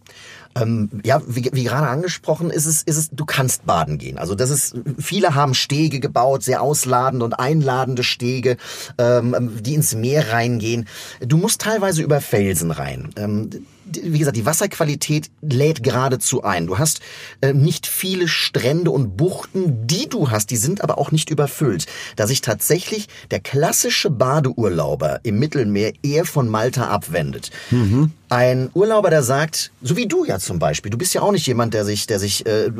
Ähm, 0.56 0.88
ja, 1.04 1.20
wie, 1.26 1.50
wie 1.52 1.64
gerade 1.64 1.88
angesprochen, 1.88 2.50
ist 2.50 2.66
es, 2.66 2.82
ist 2.82 2.96
es, 2.96 3.10
du 3.10 3.24
kannst 3.24 3.66
baden 3.66 3.98
gehen. 3.98 4.18
Also 4.18 4.34
das 4.34 4.50
ist, 4.50 4.76
viele 4.98 5.34
haben 5.34 5.54
Stege 5.54 6.00
gebaut, 6.00 6.42
sehr 6.42 6.62
ausladende 6.62 7.24
und 7.24 7.34
einladende 7.34 8.04
Stege, 8.04 8.56
ähm, 8.98 9.58
die 9.60 9.74
ins 9.74 9.94
Meer 9.94 10.32
reingehen. 10.32 10.86
Du 11.20 11.36
musst 11.36 11.60
teilweise 11.60 12.02
über 12.02 12.20
Felsen 12.20 12.70
rein. 12.70 13.10
Ähm, 13.16 13.50
wie 13.84 14.18
gesagt, 14.18 14.36
die 14.36 14.46
Wasserqualität 14.46 15.30
lädt 15.40 15.82
geradezu 15.82 16.42
ein. 16.42 16.66
Du 16.66 16.78
hast 16.78 17.00
äh, 17.40 17.52
nicht 17.52 17.86
viele 17.86 18.28
Strände 18.28 18.90
und 18.90 19.16
Buchten, 19.16 19.86
die 19.86 20.08
du 20.08 20.30
hast, 20.30 20.50
die 20.50 20.56
sind 20.56 20.82
aber 20.82 20.98
auch 20.98 21.12
nicht 21.12 21.30
überfüllt, 21.30 21.86
da 22.16 22.26
sich 22.26 22.40
tatsächlich 22.40 23.08
der 23.30 23.40
klassische 23.40 24.10
Badeurlauber 24.10 25.20
im 25.22 25.38
Mittelmeer 25.38 25.92
eher 26.02 26.24
von 26.24 26.48
Malta 26.48 26.88
abwendet. 26.88 27.50
Mhm. 27.70 28.12
Ein 28.28 28.70
Urlauber, 28.74 29.10
der 29.10 29.22
sagt, 29.22 29.70
so 29.82 29.96
wie 29.96 30.06
du 30.06 30.24
ja 30.24 30.38
zum 30.38 30.58
Beispiel, 30.58 30.90
du 30.90 30.98
bist 30.98 31.14
ja 31.14 31.22
auch 31.22 31.32
nicht 31.32 31.46
jemand, 31.46 31.74
der 31.74 31.84
sich, 31.84 32.06
der 32.06 32.18
sich 32.18 32.46
äh, 32.46 32.70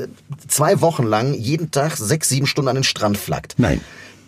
zwei 0.49 0.81
Wochen 0.81 1.05
lang 1.05 1.35
jeden 1.35 1.71
Tag 1.71 1.97
sechs, 1.97 2.29
sieben 2.29 2.47
Stunden 2.47 2.69
an 2.69 2.77
den 2.77 2.85
Strand 2.85 3.19
flackt. 3.19 3.55
Nein. 3.59 3.81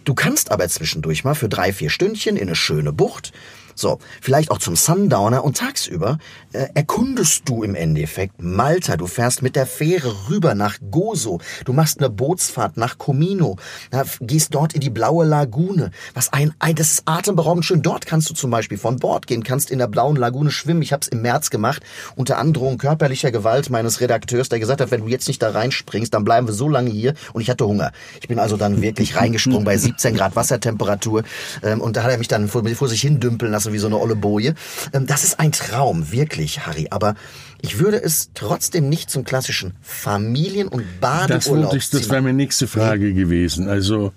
Du 0.04 0.14
kannst 0.14 0.52
aber 0.52 0.68
zwischendurch 0.68 1.24
mal 1.24 1.34
für 1.34 1.48
drei, 1.48 1.72
vier 1.72 1.90
Stündchen 1.90 2.36
in 2.36 2.42
eine 2.42 2.54
schöne 2.54 2.92
Bucht 2.92 3.32
so, 3.76 3.98
vielleicht 4.22 4.50
auch 4.50 4.58
zum 4.58 4.74
Sundowner 4.74 5.44
und 5.44 5.58
tagsüber 5.58 6.18
äh, 6.52 6.66
erkundest 6.74 7.46
du 7.46 7.62
im 7.62 7.74
Endeffekt 7.74 8.42
Malta. 8.42 8.96
Du 8.96 9.06
fährst 9.06 9.42
mit 9.42 9.54
der 9.54 9.66
Fähre 9.66 10.14
rüber 10.30 10.54
nach 10.54 10.78
Gozo. 10.90 11.40
Du 11.66 11.74
machst 11.74 11.98
eine 11.98 12.08
Bootsfahrt 12.08 12.78
nach 12.78 12.96
Comino. 12.96 13.56
Ja, 13.92 14.04
gehst 14.20 14.54
dort 14.54 14.72
in 14.72 14.80
die 14.80 14.88
blaue 14.88 15.26
Lagune. 15.26 15.90
Was 16.14 16.32
ein, 16.32 16.54
ein, 16.58 16.74
das 16.74 16.90
ist 16.92 17.02
atemberaubend 17.04 17.66
schön. 17.66 17.82
Dort 17.82 18.06
kannst 18.06 18.30
du 18.30 18.34
zum 18.34 18.50
Beispiel 18.50 18.78
von 18.78 18.96
Bord 18.96 19.26
gehen, 19.26 19.42
kannst 19.42 19.70
in 19.70 19.78
der 19.78 19.88
blauen 19.88 20.16
Lagune 20.16 20.50
schwimmen. 20.50 20.80
Ich 20.80 20.94
habe 20.94 21.02
es 21.02 21.08
im 21.08 21.20
März 21.20 21.50
gemacht 21.50 21.82
unter 22.14 22.38
Androhung 22.38 22.78
körperlicher 22.78 23.30
Gewalt 23.30 23.68
meines 23.68 24.00
Redakteurs, 24.00 24.48
der 24.48 24.58
gesagt 24.58 24.80
hat, 24.80 24.90
wenn 24.90 25.02
du 25.02 25.08
jetzt 25.08 25.28
nicht 25.28 25.42
da 25.42 25.50
reinspringst, 25.50 26.14
dann 26.14 26.24
bleiben 26.24 26.46
wir 26.46 26.54
so 26.54 26.70
lange 26.70 26.90
hier. 26.90 27.12
Und 27.34 27.42
ich 27.42 27.50
hatte 27.50 27.66
Hunger. 27.66 27.92
Ich 28.22 28.28
bin 28.28 28.38
also 28.38 28.56
dann 28.56 28.80
wirklich 28.80 29.16
reingesprungen 29.20 29.64
bei 29.64 29.76
17 29.76 30.14
Grad 30.14 30.34
Wassertemperatur 30.34 31.24
ähm, 31.62 31.82
und 31.82 31.96
da 31.96 32.04
hat 32.04 32.10
er 32.10 32.18
mich 32.18 32.28
dann 32.28 32.48
vor, 32.48 32.66
vor 32.74 32.88
sich 32.88 33.02
hin 33.02 33.20
dümpeln 33.20 33.52
lassen 33.66 33.74
wie 33.74 33.78
so 33.78 33.86
eine 33.86 33.98
olle 33.98 34.16
Boje. 34.16 34.54
Ähm, 34.92 35.06
das 35.06 35.24
ist 35.24 35.38
ein 35.40 35.52
Traum, 35.52 36.10
wirklich, 36.12 36.66
Harry. 36.66 36.88
Aber 36.90 37.14
ich 37.60 37.78
würde 37.78 38.02
es 38.02 38.30
trotzdem 38.34 38.88
nicht 38.88 39.10
zum 39.10 39.24
klassischen 39.24 39.74
Familien- 39.82 40.68
und 40.68 41.00
Badeurlaub 41.00 41.72
Das, 41.72 41.90
das 41.90 42.08
wäre 42.08 42.22
meine 42.22 42.36
nächste 42.36 42.66
Frage 42.66 43.06
nee. 43.06 43.12
gewesen. 43.12 43.68
Also 43.68 44.12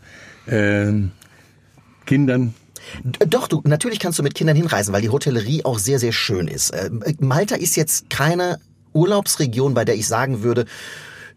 äh, 0.46 0.92
Kindern 2.06 2.54
doch, 3.04 3.48
du, 3.48 3.62
natürlich 3.66 4.00
kannst 4.00 4.18
du 4.18 4.24
mit 4.24 4.34
Kindern 4.34 4.56
hinreisen, 4.56 4.94
weil 4.94 5.02
die 5.02 5.10
Hotellerie 5.10 5.64
auch 5.64 5.78
sehr, 5.78 6.00
sehr 6.00 6.12
schön 6.12 6.48
ist. 6.48 6.72
Äh, 6.72 6.90
Malta 7.20 7.56
ist 7.56 7.76
jetzt 7.76 8.10
keine 8.10 8.60
Urlaubsregion, 8.94 9.76
bei 9.76 9.86
der 9.86 9.96
ich 9.96 10.08
sagen 10.08 10.42
würde, 10.42 10.66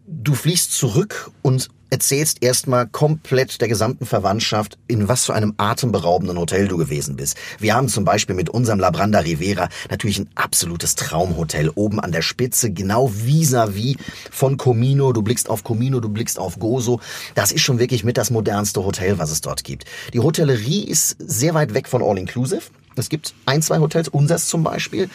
du 0.07 0.35
fliegst 0.35 0.73
zurück 0.73 1.31
und 1.43 1.69
erzählst 1.93 2.43
erstmal 2.43 2.87
komplett 2.87 3.61
der 3.61 3.69
gesamten 3.69 4.07
Verwandtschaft, 4.07 4.79
in 4.89 5.09
was 5.09 5.27
für 5.27 5.35
einem 5.35 5.53
atemberaubenden 5.59 6.39
Hotel 6.39 6.67
du 6.67 6.79
gewesen 6.79 7.17
bist. 7.17 7.37
Wir 7.59 7.75
haben 7.75 7.89
zum 7.89 8.07
Beispiel 8.07 8.35
mit 8.35 8.49
unserem 8.49 8.81
Labranda 8.81 9.19
Rivera 9.19 9.69
natürlich 9.91 10.19
ein 10.19 10.31
absolutes 10.35 10.95
Traumhotel 10.95 11.69
oben 11.69 12.01
an 12.01 12.11
der 12.11 12.23
Spitze, 12.23 12.73
genau 12.73 13.09
vis-à-vis 13.09 13.97
-vis 13.97 13.99
von 14.31 14.57
Comino. 14.57 15.13
Du 15.13 15.21
blickst 15.21 15.51
auf 15.51 15.65
Comino, 15.65 16.01
du 16.01 16.09
blickst 16.09 16.39
auf 16.39 16.59
Gozo. 16.59 16.99
Das 17.35 17.53
ist 17.53 17.61
schon 17.61 17.79
wirklich 17.79 18.05
mit 18.05 18.17
das 18.17 18.31
modernste 18.31 18.83
Hotel, 18.83 19.19
was 19.19 19.31
es 19.31 19.43
dort 19.43 19.63
gibt. 19.63 19.85
Die 20.15 20.21
Hotellerie 20.21 20.85
ist 20.85 21.17
sehr 21.19 21.53
weit 21.53 21.75
weg 21.75 21.89
von 21.89 22.03
All 22.03 22.17
Inclusive. 22.17 22.63
Es 22.97 23.11
gibt 23.11 23.35
ein, 23.45 23.61
zwei 23.61 23.81
Hotels, 23.81 24.09
unseres 24.09 24.47
zum 24.47 24.63
Beispiel, 24.65 25.11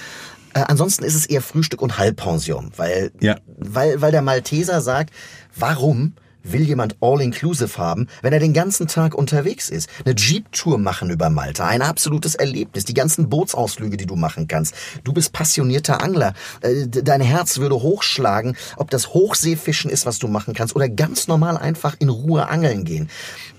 äh, 0.54 0.60
ansonsten 0.68 1.04
ist 1.06 1.16
es 1.16 1.26
eher 1.26 1.42
Frühstück 1.42 1.82
und 1.82 1.98
Halbpension, 1.98 2.72
weil, 2.78 3.12
ja. 3.20 3.38
weil, 3.58 4.00
weil 4.00 4.12
der 4.12 4.22
Malteser 4.22 4.82
sagt, 4.82 5.12
warum 5.56 6.14
will 6.52 6.64
jemand 6.64 6.98
All-Inclusive 7.02 7.78
haben, 7.78 8.08
wenn 8.22 8.34
er 8.34 8.40
den 8.40 8.54
ganzen 8.54 8.88
Tag 8.88 9.16
unterwegs 9.16 9.70
ist? 9.70 9.90
Eine 10.06 10.16
Jeep-Tour 10.16 10.78
machen 10.78 11.10
über 11.10 11.30
Malta, 11.30 11.68
ein 11.68 11.82
absolutes 11.82 12.36
Erlebnis, 12.36 12.86
die 12.86 12.94
ganzen 12.94 13.30
Bootsausflüge, 13.30 13.98
die 13.98 14.06
du 14.06 14.16
machen 14.16 14.48
kannst. 14.48 14.76
Du 15.04 15.14
bist 15.14 15.34
passionierter 15.34 16.02
Angler, 16.02 16.34
äh, 16.62 16.88
dein 16.88 17.22
Herz 17.22 17.58
würde 17.58 17.76
hochschlagen, 17.76 18.56
ob 18.76 18.90
das 18.90 19.14
Hochseefischen 19.14 19.90
ist, 19.90 20.06
was 20.06 20.20
du 20.20 20.28
machen 20.28 20.54
kannst, 20.54 20.76
oder 20.76 20.90
ganz 20.90 21.28
normal 21.28 21.58
einfach 21.58 21.96
in 22.00 22.10
Ruhe 22.10 22.48
angeln 22.48 22.84
gehen. 22.84 23.10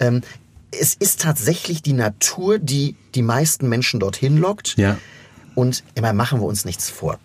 Ähm, 0.00 0.22
es 0.70 0.94
ist 0.94 1.20
tatsächlich 1.22 1.82
die 1.82 1.92
Natur, 1.92 2.58
die 2.58 2.96
die 3.14 3.22
meisten 3.22 3.68
Menschen 3.68 4.00
dorthin 4.00 4.36
lockt. 4.36 4.76
Ja. 4.76 4.98
Und 5.54 5.82
immer 5.94 6.12
machen 6.12 6.40
wir 6.40 6.46
uns 6.46 6.64
nichts 6.64 6.90
vor. 6.90 7.18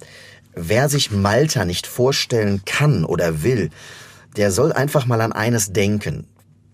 Wer 0.56 0.88
sich 0.88 1.12
Malta 1.12 1.66
nicht 1.66 1.88
vorstellen 1.88 2.62
kann 2.66 3.06
oder 3.06 3.44
will, 3.44 3.70
der 4.36 4.52
soll 4.52 4.72
einfach 4.72 5.06
mal 5.06 5.22
an 5.22 5.32
eines 5.32 5.74
denken. 5.74 6.26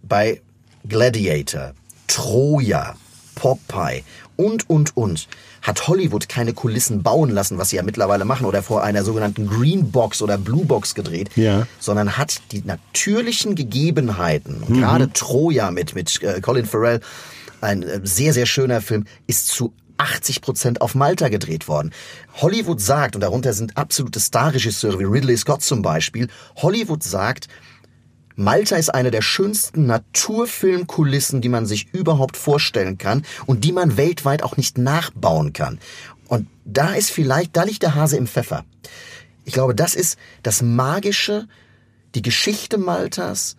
Bei 0.04 0.42
Gladiator, 0.88 1.74
Troja, 2.08 2.96
Popeye 3.36 4.04
und, 4.36 4.70
und, 4.70 4.96
und 4.96 5.28
hat 5.62 5.88
Hollywood 5.88 6.30
keine 6.30 6.54
Kulissen 6.54 7.04
bauen 7.04 7.30
lassen, 7.30 7.58
was 7.58 7.70
sie 7.70 7.76
ja 7.76 7.84
mittlerweile 7.84 8.26
machen, 8.26 8.46
oder 8.46 8.64
vor 8.64 8.84
einer 8.84 9.04
sogenannten 9.04 9.48
Green 9.48 9.92
Box 9.92 10.22
oder 10.22 10.38
Blue 10.38 10.66
Box 10.66 10.96
gedreht, 10.96 11.30
ja. 11.36 11.68
sondern 11.80 12.18
hat 12.18 12.42
die 12.52 12.64
natürlichen 12.64 13.56
Gegebenheiten, 13.56 14.64
mhm. 14.68 14.80
gerade 14.80 15.12
Troja 15.12 15.72
mit, 15.72 15.96
mit 15.96 16.22
äh, 16.24 16.40
Colin 16.40 16.66
Farrell, 16.66 17.02
ein 17.62 17.84
äh, 17.84 18.00
sehr, 18.04 18.34
sehr 18.34 18.46
schöner 18.46 18.82
Film, 18.82 19.06
ist 19.28 19.48
zu 19.48 19.74
80 20.00 20.42
Prozent 20.42 20.82
auf 20.82 20.96
Malta 20.96 21.30
gedreht 21.30 21.68
worden. 21.68 21.92
Hollywood 22.36 22.82
sagt, 22.82 23.16
und 23.16 23.22
darunter 23.22 23.54
sind 23.54 23.78
absolute 23.78 24.20
Starregisseure 24.20 25.00
wie 25.00 25.04
Ridley 25.04 25.38
Scott 25.38 25.62
zum 25.62 25.82
Beispiel, 25.82 26.28
Hollywood 26.56 27.04
sagt, 27.04 27.48
Malta 28.36 28.78
ist 28.78 28.90
eine 28.90 29.12
der 29.12 29.22
schönsten 29.22 29.86
Naturfilmkulissen, 29.86 31.42
die 31.42 31.50
man 31.50 31.66
sich 31.66 31.94
überhaupt 31.94 32.38
vorstellen 32.38 32.98
kann 32.98 33.26
und 33.46 33.66
die 33.66 33.74
man 33.74 33.98
weltweit 33.98 34.44
auch 34.44 34.56
nicht 34.56 34.78
nachbauen 34.78 35.52
kann. 35.52 35.78
Und 36.28 36.48
da 36.64 36.94
ist 36.94 37.12
vielleicht, 37.12 37.58
da 37.58 37.64
liegt 37.64 37.84
der 37.84 37.96
Hase 37.96 38.16
im 38.16 38.28
Pfeffer. 38.28 38.64
Ich 39.44 39.54
glaube, 39.54 39.76
das 39.76 39.94
ist 39.94 40.18
das 40.42 40.62
Magische, 40.62 41.48
die 42.16 42.22
Geschichte 42.22 42.78
Maltas, 42.78 43.58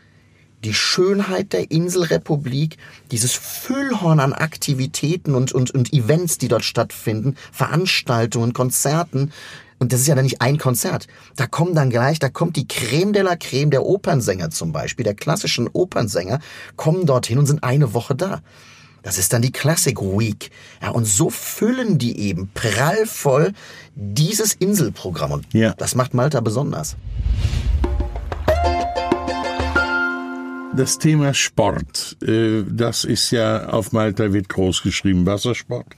die 0.64 0.75
Schönheit 0.75 1.52
der 1.52 1.71
Inselrepublik, 1.71 2.76
dieses 3.11 3.33
Füllhorn 3.33 4.21
an 4.21 4.33
Aktivitäten 4.33 5.35
und, 5.35 5.52
und, 5.52 5.71
und 5.71 5.93
Events, 5.93 6.38
die 6.38 6.49
dort 6.49 6.64
stattfinden, 6.64 7.37
Veranstaltungen, 7.52 8.52
Konzerten. 8.52 9.33
Und 9.79 9.93
das 9.93 10.00
ist 10.00 10.09
ja 10.09 10.14
dann 10.14 10.25
nicht 10.25 10.43
ein 10.43 10.59
Konzert. 10.59 11.07
Da 11.37 11.47
kommen 11.47 11.75
dann 11.75 11.88
gleich, 11.88 12.19
da 12.19 12.29
kommt 12.29 12.57
die 12.57 12.69
Creme 12.69 13.14
de 13.14 13.23
la 13.23 13.37
Creme 13.37 13.71
der 13.71 13.87
Opernsänger 13.87 14.50
zum 14.50 14.73
Beispiel, 14.73 15.05
der 15.05 15.14
klassischen 15.14 15.69
Opernsänger, 15.73 16.40
kommen 16.76 17.07
dorthin 17.07 17.38
und 17.38 17.47
sind 17.47 17.64
eine 17.64 17.95
Woche 17.95 18.14
da. 18.14 18.43
Das 19.02 19.17
ist 19.17 19.33
dann 19.33 19.40
die 19.40 19.52
Classic 19.52 19.99
Week. 19.99 20.50
Ja, 20.83 20.90
und 20.90 21.07
so 21.07 21.31
füllen 21.31 21.97
die 21.97 22.19
eben 22.19 22.50
prallvoll 22.52 23.55
dieses 23.95 24.52
Inselprogramm. 24.52 25.33
Und 25.33 25.47
ja. 25.55 25.73
das 25.79 25.95
macht 25.95 26.12
Malta 26.12 26.40
besonders. 26.40 26.97
Das 30.77 30.99
Thema 30.99 31.35
Sport, 31.35 32.17
äh, 32.23 32.62
das 32.67 33.05
ist 33.05 33.33
ja 33.33 33.69
auf 33.71 33.93
Malta 33.93 34.33
wird 34.33 34.49
groß 34.49 34.83
geschrieben, 34.83 35.27
Wassersport. 35.27 35.97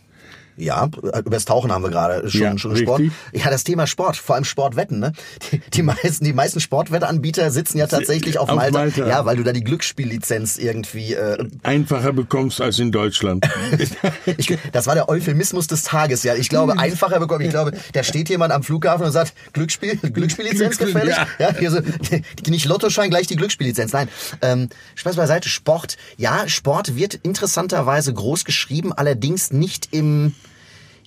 Ja, 0.56 0.86
über 0.86 1.30
das 1.30 1.46
Tauchen 1.46 1.72
haben 1.72 1.82
wir 1.82 1.90
gerade 1.90 2.28
schon, 2.30 2.40
ja, 2.40 2.58
schon 2.58 2.74
gesprochen. 2.74 3.14
Ja, 3.32 3.48
das 3.50 3.64
Thema 3.64 3.86
Sport, 3.86 4.16
vor 4.16 4.34
allem 4.34 4.44
Sportwetten. 4.44 4.98
Ne? 4.98 5.12
Die, 5.50 5.60
die 5.72 5.82
meisten, 5.82 6.24
die 6.24 6.34
meisten 6.34 6.60
Sportwetteanbieter 6.60 7.50
sitzen 7.50 7.78
ja 7.78 7.86
tatsächlich 7.86 8.38
auf, 8.38 8.50
auf 8.50 8.56
Malta. 8.56 8.78
Malta. 8.78 9.08
Ja, 9.08 9.24
weil 9.24 9.36
du 9.36 9.44
da 9.44 9.52
die 9.52 9.64
Glücksspiellizenz 9.64 10.58
irgendwie 10.58 11.14
äh, 11.14 11.42
einfacher 11.62 12.12
bekommst 12.12 12.60
als 12.60 12.78
in 12.78 12.92
Deutschland. 12.92 13.48
ich, 14.36 14.58
das 14.72 14.86
war 14.86 14.94
der 14.94 15.08
Euphemismus 15.08 15.68
des 15.68 15.84
Tages. 15.84 16.22
Ja, 16.22 16.34
ich 16.34 16.50
glaube 16.50 16.78
einfacher 16.78 17.18
bekommen. 17.18 17.44
Ich 17.44 17.50
glaube, 17.50 17.72
da 17.94 18.02
steht 18.02 18.28
jemand 18.28 18.52
am 18.52 18.62
Flughafen 18.62 19.06
und 19.06 19.12
sagt 19.12 19.32
Glücksspiel, 19.54 19.96
Glücksspiellizenz 20.02 20.76
gefällig. 20.76 21.16
Ja, 21.16 21.26
ja 21.38 21.54
hier 21.58 21.70
so, 21.70 21.80
nicht 22.46 22.66
Lottoschein 22.66 23.08
gleich 23.08 23.26
die 23.26 23.36
Glücksspiellizenz. 23.36 23.92
Nein, 23.92 24.08
ähm, 24.42 24.68
Spaß 24.96 25.16
beiseite. 25.16 25.48
Sport. 25.48 25.96
Ja, 26.18 26.46
Sport 26.48 26.96
wird 26.96 27.14
interessanterweise 27.14 28.12
groß 28.12 28.44
geschrieben, 28.44 28.92
allerdings 28.92 29.50
nicht 29.50 29.88
im 29.92 30.34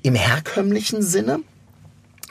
im 0.05 0.15
herkömmlichen 0.15 1.01
Sinne. 1.01 1.39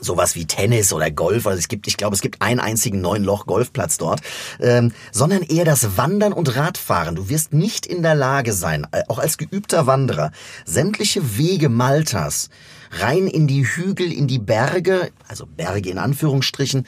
Sowas 0.01 0.35
wie 0.35 0.45
Tennis 0.45 0.93
oder 0.93 1.11
Golf, 1.11 1.47
also 1.47 1.59
es 1.59 1.69
gibt, 1.69 1.87
ich 1.87 1.97
glaube, 1.97 2.15
es 2.15 2.21
gibt 2.21 2.43
einen 2.43 2.61
einzigen 2.61 3.01
neuen 3.01 3.25
Loch 3.25 3.47
Golfplatz 3.47 3.97
dort, 3.97 4.21
ähm, 4.61 4.93
sondern 5.13 5.43
eher 5.43 5.65
das 5.65 5.97
Wandern 5.97 6.33
und 6.33 6.57
Radfahren. 6.57 7.15
Du 7.15 7.29
wirst 7.29 7.53
nicht 7.53 7.87
in 7.87 8.03
der 8.03 8.15
Lage 8.15 8.53
sein, 8.53 8.87
äh, 8.93 9.03
auch 9.09 9.19
als 9.19 9.39
geübter 9.39 9.87
Wanderer, 9.87 10.31
sämtliche 10.65 11.39
Wege 11.39 11.69
Maltas 11.69 12.51
rein 12.91 13.27
in 13.27 13.47
die 13.47 13.67
Hügel, 13.67 14.13
in 14.13 14.27
die 14.27 14.39
Berge, 14.39 15.11
also 15.27 15.47
Berge 15.47 15.91
in 15.91 15.99
Anführungsstrichen, 15.99 16.87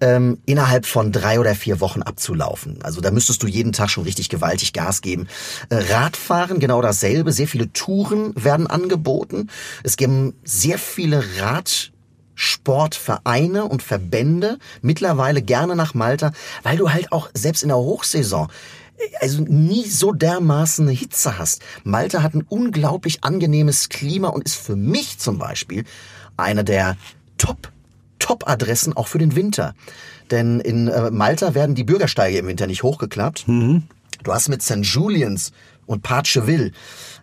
ähm, 0.00 0.38
innerhalb 0.46 0.86
von 0.86 1.12
drei 1.12 1.40
oder 1.40 1.54
vier 1.54 1.80
Wochen 1.80 2.02
abzulaufen. 2.02 2.78
Also 2.82 3.00
da 3.00 3.10
müsstest 3.10 3.42
du 3.42 3.46
jeden 3.46 3.72
Tag 3.72 3.90
schon 3.90 4.04
richtig 4.04 4.28
gewaltig 4.28 4.72
Gas 4.72 5.00
geben. 5.00 5.28
Äh, 5.70 5.92
Radfahren, 5.92 6.60
genau 6.60 6.82
dasselbe. 6.82 7.32
Sehr 7.32 7.48
viele 7.48 7.72
Touren 7.72 8.32
werden 8.36 8.66
angeboten. 8.66 9.48
Es 9.82 9.96
geben 9.96 10.34
sehr 10.44 10.78
viele 10.78 11.24
Rad 11.38 11.92
Sportvereine 12.34 13.64
und 13.64 13.82
Verbände 13.82 14.58
mittlerweile 14.82 15.40
gerne 15.40 15.74
nach 15.74 15.94
Malta, 15.94 16.32
weil 16.62 16.76
du 16.76 16.92
halt 16.92 17.10
auch 17.10 17.30
selbst 17.32 17.62
in 17.62 17.68
der 17.68 17.78
Hochsaison 17.78 18.48
also 19.20 19.42
nie 19.42 19.86
so 19.86 20.12
dermaßen 20.12 20.86
eine 20.86 20.96
Hitze 20.96 21.38
hast. 21.38 21.62
Malta 21.84 22.22
hat 22.22 22.34
ein 22.34 22.46
unglaublich 22.48 23.24
angenehmes 23.24 23.88
Klima 23.88 24.28
und 24.28 24.44
ist 24.44 24.56
für 24.56 24.76
mich 24.76 25.18
zum 25.18 25.38
Beispiel 25.38 25.84
eine 26.36 26.64
der 26.64 26.96
Top 27.38 27.70
Top-Adressen 28.18 28.96
auch 28.96 29.08
für 29.08 29.18
den 29.18 29.36
Winter. 29.36 29.74
Denn 30.30 30.60
in 30.60 30.88
äh, 30.88 31.10
Malta 31.10 31.54
werden 31.54 31.74
die 31.74 31.84
Bürgersteige 31.84 32.38
im 32.38 32.46
Winter 32.46 32.66
nicht 32.66 32.82
hochgeklappt. 32.82 33.46
Mhm. 33.46 33.84
Du 34.22 34.32
hast 34.32 34.48
mit 34.48 34.62
St. 34.62 34.82
Julians 34.82 35.52
und 35.86 36.02
Partcheville 36.02 36.72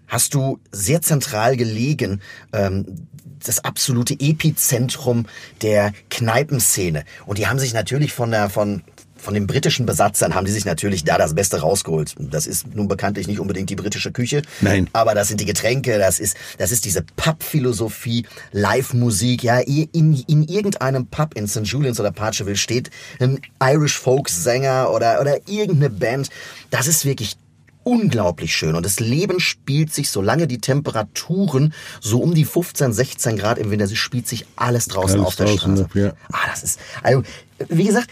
hast 0.08 0.34
du 0.34 0.60
sehr 0.72 1.02
zentral 1.02 1.58
gelegen, 1.58 2.22
ähm, 2.54 3.08
das 3.46 3.64
absolute 3.64 4.14
Epizentrum 4.20 5.26
der 5.62 5.92
Kneipenszene. 6.10 7.04
Und 7.26 7.40
die 7.40 7.48
haben 7.48 7.60
sich 7.60 7.74
natürlich 7.74 8.14
von 8.14 8.32
der, 8.32 8.50
von, 8.50 8.84
von 9.24 9.34
den 9.34 9.48
britischen 9.48 9.86
Besatzern 9.86 10.36
haben 10.36 10.46
die 10.46 10.52
sich 10.52 10.66
natürlich 10.66 11.04
da 11.04 11.18
das 11.18 11.34
Beste 11.34 11.62
rausgeholt. 11.62 12.16
Das 12.20 12.46
ist 12.46 12.76
nun 12.76 12.88
bekanntlich 12.88 13.28
nicht 13.28 13.40
unbedingt 13.40 13.70
die 13.70 13.76
britische 13.76 14.12
Küche. 14.12 14.42
Nein. 14.62 14.90
Aber 14.94 15.16
das 15.16 15.30
sind 15.30 15.40
die 15.40 15.46
Getränke, 15.46 15.98
das 15.98 16.20
ist, 16.20 16.38
das 16.58 16.72
ist 16.72 16.86
diese 16.86 17.04
Pub-Philosophie, 17.16 18.26
Live-Musik. 18.52 19.44
Ja, 19.44 19.60
in, 19.60 19.90
in 20.28 20.44
irgendeinem 20.44 21.08
Pub 21.08 21.34
in 21.36 21.48
St. 21.48 21.64
Julians 21.64 22.00
oder 22.00 22.12
Partcheville 22.12 22.58
steht 22.58 22.90
ein 23.20 23.40
Irish 23.62 23.98
Folk-Sänger 23.98 24.92
oder, 24.92 25.22
oder 25.22 25.38
irgendeine 25.48 25.90
Band. 25.90 26.30
Das 26.70 26.88
ist 26.88 27.06
wirklich 27.06 27.38
unglaublich 27.84 28.56
schön 28.56 28.76
und 28.76 28.86
das 28.86 29.00
Leben 29.00 29.40
spielt 29.40 29.94
sich, 29.94 30.10
solange 30.10 30.48
die 30.48 30.60
Temperaturen 30.60 31.74
so 32.00 32.20
um 32.22 32.34
die 32.34 32.46
15, 32.46 32.94
16 32.94 33.38
Grad 33.38 33.58
im 33.58 33.72
Winter 33.72 33.88
sind, 33.88 33.98
spielt 33.98 34.28
sich 34.28 34.46
alles 34.56 34.86
draußen 34.88 35.20
Alles 35.20 35.28
auf 35.28 35.36
der 35.36 35.46
draußen, 35.48 35.78
Straße. 35.78 36.00
ja. 36.00 36.14
Ah, 36.32 36.48
das 36.50 36.64
ist, 36.64 36.80
also, 37.02 37.24
wie 37.70 37.84
gesagt, 37.84 38.10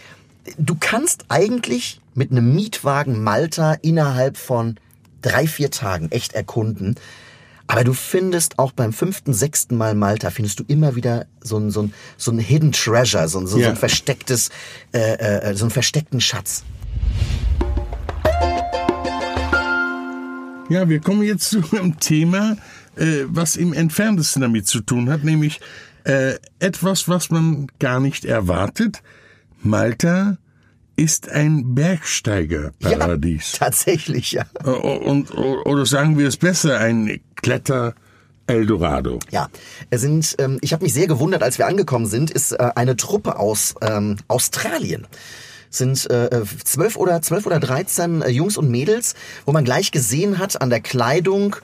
du 0.58 0.76
kannst 0.80 1.26
eigentlich 1.30 2.02
mit 2.14 2.32
einem 2.32 2.54
Mietwagen 2.56 3.24
Malta 3.24 3.74
innerhalb 3.82 4.38
von 4.38 4.76
drei, 5.22 5.48
vier 5.48 5.72
Tagen 5.72 6.12
echt 6.12 6.34
erkunden. 6.34 6.96
Aber 7.68 7.84
du 7.86 7.94
findest 7.94 8.60
auch 8.60 8.74
beim 8.74 8.92
fünften, 8.92 9.34
sechsten 9.34 9.78
Mal 9.78 9.96
Malta, 9.96 10.30
findest 10.30 10.60
du 10.60 10.66
immer 10.68 10.96
wieder 10.96 11.26
so 11.42 11.58
ein, 11.58 11.72
so 11.72 11.84
ein, 11.84 11.94
so 12.18 12.32
ein 12.32 12.40
Hidden 12.40 12.74
Treasure, 12.74 13.30
so 13.30 13.40
ein, 13.40 13.48
so, 13.48 13.54
so 13.56 13.60
Ja. 13.60 13.70
ein 13.70 13.78
verstecktes, 13.78 14.50
äh, 14.94 15.14
äh, 15.14 15.56
so 15.56 15.66
einen 15.66 15.72
versteckten 15.72 16.20
Schatz. 16.20 16.64
Ja, 20.70 20.88
wir 20.90 21.00
kommen 21.00 21.24
jetzt 21.24 21.50
zu 21.50 21.62
einem 21.72 22.00
Thema, 22.00 22.58
äh, 22.96 23.24
was 23.28 23.56
im 23.56 23.74
entferntesten 23.74 24.42
damit 24.42 24.68
zu 24.68 24.82
tun 24.82 25.10
hat, 25.10 25.24
nämlich 25.24 25.62
äh, 26.04 26.36
etwas, 26.60 27.08
was 27.08 27.30
man 27.30 27.68
gar 27.80 28.00
nicht 28.00 28.26
erwartet. 28.26 29.02
Malta 29.64 30.38
ist 30.96 31.30
ein 31.30 31.74
Bergsteigerparadies. 31.74 33.54
Tatsächlich, 33.54 34.34
ja. 34.34 34.46
Und, 34.64 35.32
oder 35.34 35.86
sagen 35.86 36.18
wir 36.18 36.28
es 36.28 36.38
besser, 36.38 36.80
ein 36.80 37.22
Kletter-Eldorado. 37.42 39.20
Ja, 39.32 39.50
es 39.90 40.02
sind, 40.02 40.36
ähm, 40.38 40.60
ich 40.62 40.74
habe 40.74 40.84
mich 40.84 40.94
sehr 40.94 41.08
gewundert, 41.08 41.44
als 41.44 41.58
wir 41.58 41.68
angekommen 41.68 42.06
sind, 42.06 42.30
ist 42.30 42.52
äh, 42.52 42.72
eine 42.76 42.98
Truppe 42.98 43.40
aus 43.40 43.76
ähm, 43.82 44.18
Australien. 44.28 45.08
Sind 45.70 46.10
äh, 46.12 46.42
zwölf 46.66 46.98
oder 46.98 47.22
zwölf 47.22 47.46
oder 47.46 47.60
dreizehn 47.60 48.22
äh, 48.22 48.30
Jungs 48.30 48.58
und 48.58 48.70
Mädels, 48.70 49.16
wo 49.46 49.54
man 49.54 49.64
gleich 49.64 49.92
gesehen 49.92 50.38
hat 50.38 50.62
an 50.62 50.70
der 50.70 50.82
Kleidung. 50.82 51.56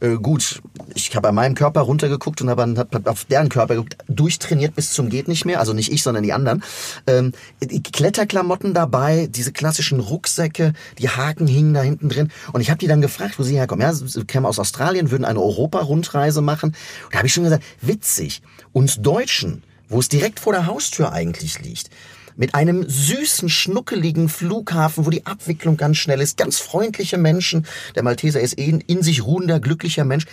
Äh, 0.00 0.16
gut, 0.16 0.60
ich 0.94 1.14
habe 1.14 1.28
an 1.28 1.34
meinem 1.34 1.54
Körper 1.54 1.80
runtergeguckt 1.82 2.40
und 2.42 2.50
habe 2.50 2.74
hab, 2.76 3.08
auf 3.08 3.24
deren 3.24 3.48
Körper 3.48 3.74
geguckt, 3.74 3.96
durchtrainiert 4.08 4.74
bis 4.74 4.92
zum 4.92 5.08
geht 5.08 5.28
nicht 5.28 5.44
mehr. 5.44 5.60
Also 5.60 5.72
nicht 5.72 5.92
ich, 5.92 6.02
sondern 6.02 6.22
die 6.22 6.32
anderen. 6.32 6.62
Ähm, 7.06 7.32
die 7.62 7.82
Kletterklamotten 7.82 8.74
dabei, 8.74 9.28
diese 9.30 9.52
klassischen 9.52 10.00
Rucksäcke, 10.00 10.72
die 10.98 11.08
Haken 11.08 11.46
hingen 11.46 11.74
da 11.74 11.82
hinten 11.82 12.08
drin. 12.08 12.30
Und 12.52 12.60
ich 12.60 12.70
habe 12.70 12.78
die 12.78 12.86
dann 12.86 13.00
gefragt, 13.00 13.38
wo 13.38 13.42
sie 13.42 13.56
herkommen. 13.56 13.82
Ja, 13.82 13.92
sie 13.92 14.24
kämen 14.24 14.46
aus 14.46 14.58
Australien, 14.58 15.10
würden 15.10 15.24
eine 15.24 15.40
Europa-Rundreise 15.40 16.40
machen. 16.40 16.70
Und 17.04 17.14
da 17.14 17.18
habe 17.18 17.26
ich 17.26 17.34
schon 17.34 17.44
gesagt, 17.44 17.64
witzig. 17.80 18.42
Uns 18.72 19.00
Deutschen, 19.00 19.62
wo 19.88 20.00
es 20.00 20.08
direkt 20.08 20.40
vor 20.40 20.52
der 20.52 20.66
Haustür 20.66 21.12
eigentlich 21.12 21.60
liegt, 21.60 21.90
mit 22.36 22.54
einem 22.54 22.88
süßen, 22.88 23.48
schnuckeligen 23.48 24.28
Flughafen, 24.28 25.06
wo 25.06 25.10
die 25.10 25.26
Abwicklung 25.26 25.76
ganz 25.76 25.98
schnell 25.98 26.20
ist, 26.20 26.36
ganz 26.36 26.58
freundliche 26.58 27.18
Menschen. 27.18 27.66
Der 27.94 28.02
Malteser 28.02 28.40
ist 28.40 28.58
eh 28.58 28.68
ein 28.68 28.80
in 28.80 29.02
sich 29.02 29.24
ruhender, 29.24 29.60
glücklicher 29.60 30.04
Mensch. 30.04 30.26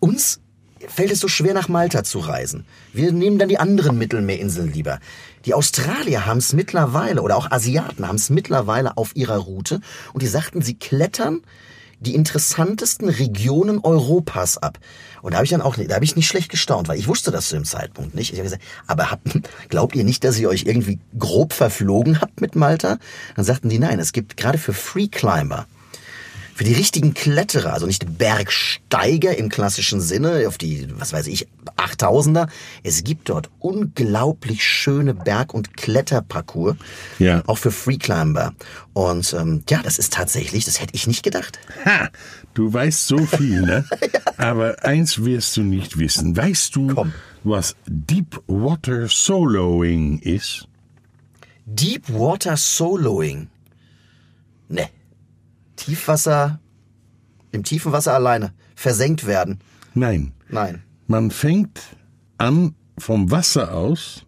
Uns 0.00 0.40
fällt 0.88 1.10
es 1.10 1.20
so 1.20 1.28
schwer, 1.28 1.54
nach 1.54 1.68
Malta 1.68 2.04
zu 2.04 2.18
reisen. 2.18 2.66
Wir 2.92 3.12
nehmen 3.12 3.38
dann 3.38 3.48
die 3.48 3.58
anderen 3.58 3.98
Mittelmeerinseln 3.98 4.72
lieber. 4.72 5.00
Die 5.44 5.54
Australier 5.54 6.26
haben 6.26 6.38
es 6.38 6.52
mittlerweile, 6.52 7.22
oder 7.22 7.36
auch 7.36 7.50
Asiaten 7.50 8.06
haben 8.06 8.16
es 8.16 8.30
mittlerweile 8.30 8.96
auf 8.96 9.14
ihrer 9.14 9.38
Route 9.38 9.80
und 10.12 10.22
die 10.22 10.26
sagten, 10.26 10.62
sie 10.62 10.74
klettern 10.74 11.42
die 12.00 12.14
interessantesten 12.14 13.08
Regionen 13.08 13.78
Europas 13.80 14.58
ab. 14.58 14.78
Und 15.22 15.32
da 15.32 15.38
habe 15.38 15.44
ich 15.44 15.50
dann 15.50 15.62
auch, 15.62 15.76
da 15.76 15.94
habe 15.94 16.04
ich 16.04 16.16
nicht 16.16 16.28
schlecht 16.28 16.50
gestaunt, 16.50 16.88
weil 16.88 16.98
ich 16.98 17.08
wusste 17.08 17.30
das 17.30 17.48
zu 17.48 17.56
dem 17.56 17.64
Zeitpunkt 17.64 18.14
nicht. 18.14 18.32
Ich 18.32 18.38
habe 18.38 18.44
gesagt, 18.44 18.62
aber 18.86 19.10
habt, 19.10 19.28
glaubt 19.68 19.94
ihr 19.96 20.04
nicht, 20.04 20.24
dass 20.24 20.38
ihr 20.38 20.48
euch 20.48 20.64
irgendwie 20.64 20.98
grob 21.18 21.52
verflogen 21.52 22.20
habt 22.20 22.40
mit 22.40 22.56
Malta? 22.56 22.98
Dann 23.36 23.44
sagten 23.44 23.68
die, 23.68 23.78
nein, 23.78 23.98
es 23.98 24.12
gibt 24.12 24.36
gerade 24.36 24.58
für 24.58 24.72
Freeclimber, 24.72 25.66
für 26.54 26.64
die 26.64 26.72
richtigen 26.72 27.14
Kletterer, 27.14 27.72
also 27.72 27.86
nicht 27.86 28.16
Bergsteiger 28.16 29.36
im 29.36 29.48
klassischen 29.48 30.00
Sinne, 30.00 30.46
auf 30.46 30.56
die, 30.56 30.86
was 30.98 31.12
weiß 31.12 31.26
ich, 31.26 31.48
8000er. 31.76 32.48
Es 32.84 33.02
gibt 33.02 33.28
dort 33.28 33.50
unglaublich 33.58 34.64
schöne 34.64 35.14
Berg- 35.14 35.52
und 35.52 35.76
Kletterparcours. 35.76 36.76
Ja. 37.18 37.42
Auch 37.46 37.58
für 37.58 37.72
Freeclimber. 37.72 38.54
Und 38.92 39.32
ähm, 39.34 39.64
ja, 39.68 39.82
das 39.82 39.98
ist 39.98 40.12
tatsächlich, 40.12 40.64
das 40.64 40.80
hätte 40.80 40.94
ich 40.94 41.08
nicht 41.08 41.24
gedacht. 41.24 41.58
Ha! 41.84 42.08
Du 42.54 42.72
weißt 42.72 43.08
so 43.08 43.18
viel, 43.26 43.62
ne? 43.62 43.84
Aber 44.36 44.84
eins 44.84 45.24
wirst 45.24 45.56
du 45.56 45.62
nicht 45.62 45.98
wissen. 45.98 46.36
Weißt 46.36 46.76
du, 46.76 46.94
Komm. 46.94 47.12
was 47.42 47.74
Deep 47.86 48.40
Water 48.46 49.08
Soloing 49.08 50.20
ist? 50.20 50.68
Deep 51.66 52.08
Water 52.10 52.56
Soloing. 52.56 53.48
Ne. 54.68 54.88
Tiefwasser, 55.76 56.60
im 57.52 57.62
tiefen 57.64 57.92
Wasser 57.92 58.14
alleine. 58.14 58.52
Versenkt 58.74 59.26
werden. 59.26 59.60
Nein. 59.94 60.32
Nein. 60.48 60.82
Man 61.06 61.30
fängt 61.30 61.80
an, 62.38 62.74
vom 62.98 63.30
Wasser 63.30 63.74
aus 63.74 64.24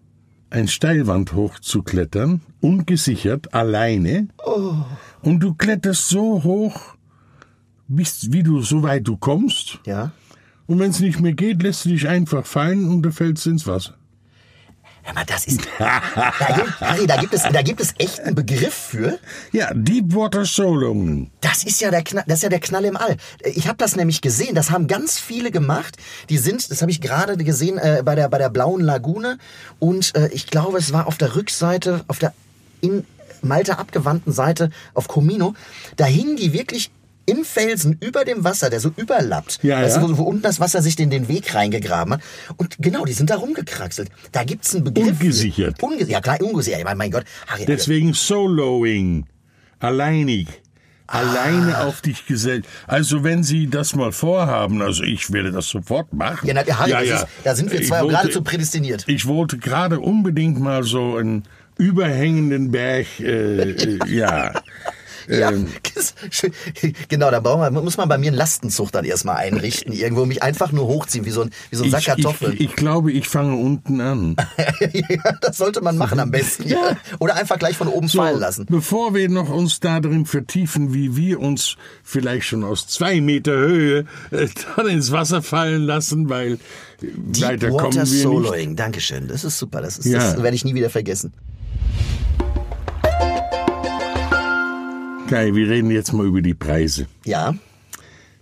ein 0.50 0.68
Steilwand 0.68 1.32
hoch 1.32 1.58
zu 1.58 1.82
klettern, 1.82 2.40
ungesichert, 2.60 3.52
alleine. 3.52 4.28
Und 5.22 5.40
du 5.40 5.54
kletterst 5.54 6.08
so 6.08 6.44
hoch, 6.44 6.94
bis 7.88 8.32
wie 8.32 8.42
du 8.42 8.62
so 8.62 8.82
weit 8.82 9.06
du 9.06 9.16
kommst. 9.16 9.80
Ja. 9.86 10.12
Und 10.66 10.78
wenn 10.78 10.90
es 10.90 11.00
nicht 11.00 11.20
mehr 11.20 11.34
geht, 11.34 11.62
lässt 11.62 11.84
du 11.84 11.90
dich 11.90 12.08
einfach 12.08 12.46
fallen 12.46 12.88
und 12.88 13.02
du 13.02 13.12
fällst 13.12 13.46
ins 13.46 13.66
Wasser. 13.66 13.95
Mal, 15.14 15.24
das 15.24 15.46
ist. 15.46 15.60
Da 15.78 16.00
gibt, 16.54 16.80
Harry, 16.80 17.06
da 17.06 17.16
gibt, 17.16 17.34
es, 17.34 17.42
da 17.42 17.62
gibt 17.62 17.80
es 17.80 17.94
echt 17.98 18.20
einen 18.20 18.34
Begriff 18.34 18.74
für. 18.74 19.18
Ja, 19.52 19.72
Deepwater 19.72 20.44
Soloing. 20.44 21.30
Das 21.40 21.64
ist 21.64 21.80
ja 21.80 21.90
der 21.90 22.02
Knall, 22.02 22.24
das 22.26 22.38
ist 22.38 22.42
ja 22.42 22.48
der 22.48 22.60
Knall 22.60 22.84
im 22.84 22.96
All. 22.96 23.16
Ich 23.44 23.68
habe 23.68 23.78
das 23.78 23.96
nämlich 23.96 24.20
gesehen. 24.20 24.54
Das 24.54 24.70
haben 24.70 24.86
ganz 24.86 25.18
viele 25.18 25.50
gemacht. 25.50 25.96
Die 26.28 26.38
sind, 26.38 26.70
das 26.70 26.82
habe 26.82 26.90
ich 26.90 27.00
gerade 27.00 27.36
gesehen 27.36 27.78
äh, 27.78 28.02
bei 28.04 28.14
der 28.14 28.28
bei 28.28 28.38
der 28.38 28.50
blauen 28.50 28.80
Lagune. 28.80 29.38
Und 29.78 30.14
äh, 30.16 30.28
ich 30.28 30.46
glaube, 30.48 30.78
es 30.78 30.92
war 30.92 31.06
auf 31.06 31.18
der 31.18 31.36
Rückseite, 31.36 32.04
auf 32.08 32.18
der 32.18 32.32
in 32.80 33.04
Malta 33.42 33.74
abgewandten 33.74 34.32
Seite 34.32 34.70
auf 34.94 35.08
Comino. 35.08 35.54
Da 35.96 36.04
hingen 36.04 36.36
die 36.36 36.52
wirklich 36.52 36.90
im 37.26 37.44
Felsen 37.44 37.98
über 38.00 38.24
dem 38.24 38.44
Wasser, 38.44 38.70
der 38.70 38.80
so 38.80 38.92
überlappt. 38.96 39.58
Ja, 39.62 39.82
weißt 39.82 39.96
ja. 39.96 40.02
wo, 40.02 40.18
wo 40.18 40.22
unten 40.22 40.42
das 40.42 40.60
Wasser 40.60 40.80
sich 40.82 40.96
den, 40.96 41.10
den 41.10 41.28
Weg 41.28 41.54
reingegraben 41.54 42.14
hat. 42.14 42.20
Und 42.56 42.76
genau, 42.78 43.04
die 43.04 43.12
sind 43.12 43.30
da 43.30 43.36
rumgekraxelt. 43.36 44.08
Da 44.32 44.44
gibt's 44.44 44.74
einen 44.74 44.84
Begriff. 44.84 45.20
Ungesichert. 45.20 45.82
Unge 45.82 46.04
ja, 46.04 46.20
klar, 46.20 46.40
ungesichert. 46.40 46.80
Ich 46.80 46.84
meine, 46.84 46.96
mein 46.96 47.10
Gott. 47.10 47.24
Harry, 47.46 47.66
Deswegen 47.66 48.14
Soloing. 48.14 49.26
Alleinig. 49.80 50.48
Ah. 51.08 51.18
Alleine 51.18 51.84
auf 51.84 52.00
dich 52.00 52.26
gesellt. 52.26 52.66
Also 52.86 53.22
wenn 53.22 53.44
Sie 53.44 53.68
das 53.68 53.94
mal 53.94 54.12
vorhaben, 54.12 54.82
also 54.82 55.04
ich 55.04 55.32
werde 55.32 55.52
das 55.52 55.68
sofort 55.68 56.12
machen. 56.12 56.46
Ja, 56.46 56.54
na, 56.54 56.78
Harry, 56.78 56.90
das 56.90 57.22
Ist, 57.22 57.26
da 57.44 57.54
sind 57.54 57.70
wir 57.70 57.82
zwei 57.82 58.04
geradezu 58.04 58.42
prädestiniert. 58.42 59.04
Ich 59.06 59.26
wollte 59.26 59.58
gerade 59.58 60.00
unbedingt 60.00 60.58
mal 60.58 60.82
so 60.82 61.16
einen 61.16 61.44
überhängenden 61.78 62.70
Berg, 62.70 63.06
äh, 63.20 63.70
äh, 63.70 63.98
ja. 64.08 64.52
Ja, 65.28 65.50
Ähm, 65.50 65.68
genau, 67.08 67.30
da 67.30 67.40
braucht 67.40 67.58
man, 67.58 67.74
muss 67.84 67.96
man 67.96 68.08
bei 68.08 68.18
mir 68.18 68.28
einen 68.28 68.36
Lastenzug 68.36 68.92
dann 68.92 69.04
erstmal 69.04 69.36
einrichten, 69.36 69.92
irgendwo 69.92 70.24
mich 70.26 70.42
einfach 70.42 70.72
nur 70.72 70.86
hochziehen, 70.86 71.24
wie 71.24 71.30
so 71.30 71.42
ein, 71.42 71.50
wie 71.70 71.76
so 71.76 71.84
ein 71.84 71.90
Sack 71.90 72.00
ich, 72.00 72.06
Kartoffeln. 72.06 72.52
ich, 72.54 72.60
ich 72.60 72.76
glaube, 72.76 73.12
ich 73.12 73.28
fange 73.28 73.56
unten 73.56 74.00
an. 74.00 74.36
ja, 74.92 75.32
das 75.40 75.56
sollte 75.56 75.80
man 75.80 75.96
machen 75.96 76.20
am 76.20 76.30
besten. 76.30 76.68
Ja. 76.68 76.96
Oder 77.18 77.36
einfach 77.36 77.58
gleich 77.58 77.76
von 77.76 77.88
oben 77.88 78.08
So, 78.08 78.18
fallen 78.18 78.38
lassen. 78.38 78.66
Bevor 78.68 79.14
wir 79.14 79.28
noch 79.28 79.48
uns 79.50 79.80
da 79.80 80.00
drin 80.00 80.26
vertiefen, 80.26 80.94
wie 80.94 81.16
wir 81.16 81.40
uns 81.40 81.76
vielleicht 82.02 82.46
schon 82.46 82.64
aus 82.64 82.86
zwei 82.86 83.20
Meter 83.20 83.52
Höhe 83.56 84.04
äh, 84.30 84.48
dann 84.76 84.88
ins 84.88 85.12
Wasser 85.12 85.42
fallen 85.42 85.82
lassen, 85.82 86.28
weil 86.28 86.54
äh, 86.54 86.58
weiter 87.40 87.68
kommen 87.70 87.94
wir 87.94 88.00
Water 88.00 88.00
nicht. 88.00 88.22
Soloing, 88.22 88.76
Dankeschön. 88.76 89.28
Das 89.28 89.44
ist 89.44 89.58
super. 89.58 89.80
Das, 89.80 89.98
ist, 89.98 90.06
Ja. 90.06 90.18
das 90.18 90.42
werde 90.42 90.54
ich 90.54 90.64
nie 90.64 90.74
wieder 90.74 90.90
vergessen. 90.90 91.32
Kai, 95.28 95.54
wir 95.54 95.68
reden 95.68 95.90
jetzt 95.90 96.12
mal 96.12 96.24
über 96.26 96.40
die 96.40 96.54
Preise. 96.54 97.06
Ja. 97.24 97.54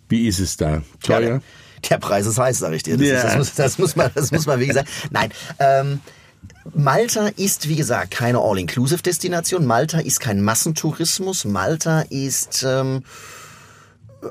Wie 0.08 0.28
ist 0.28 0.38
es 0.38 0.56
da? 0.56 0.82
Teuer? 1.02 1.20
Ja, 1.36 1.40
der 1.88 1.98
Preis 1.98 2.26
ist 2.26 2.38
heiß, 2.38 2.58
sag 2.58 2.72
ich 2.74 2.82
dir. 2.82 2.96
Das, 2.98 3.06
Ja. 3.06 3.14
ist, 3.16 3.24
das, 3.24 3.36
muss, 3.36 3.54
das, 3.54 3.78
muss 3.78 3.96
man, 3.96 4.10
das 4.14 4.30
muss 4.32 4.46
man, 4.46 4.60
wie 4.60 4.66
gesagt. 4.66 4.88
Nein. 5.10 5.30
Ähm, 5.58 6.00
Malta 6.74 7.28
ist, 7.36 7.68
wie 7.68 7.76
gesagt, 7.76 8.10
keine 8.10 8.38
All-Inclusive-Destination. 8.38 9.64
Malta 9.66 9.98
ist 10.00 10.20
kein 10.20 10.42
Massentourismus. 10.42 11.44
Malta 11.46 12.02
ist 12.10 12.64
ähm, 12.66 13.02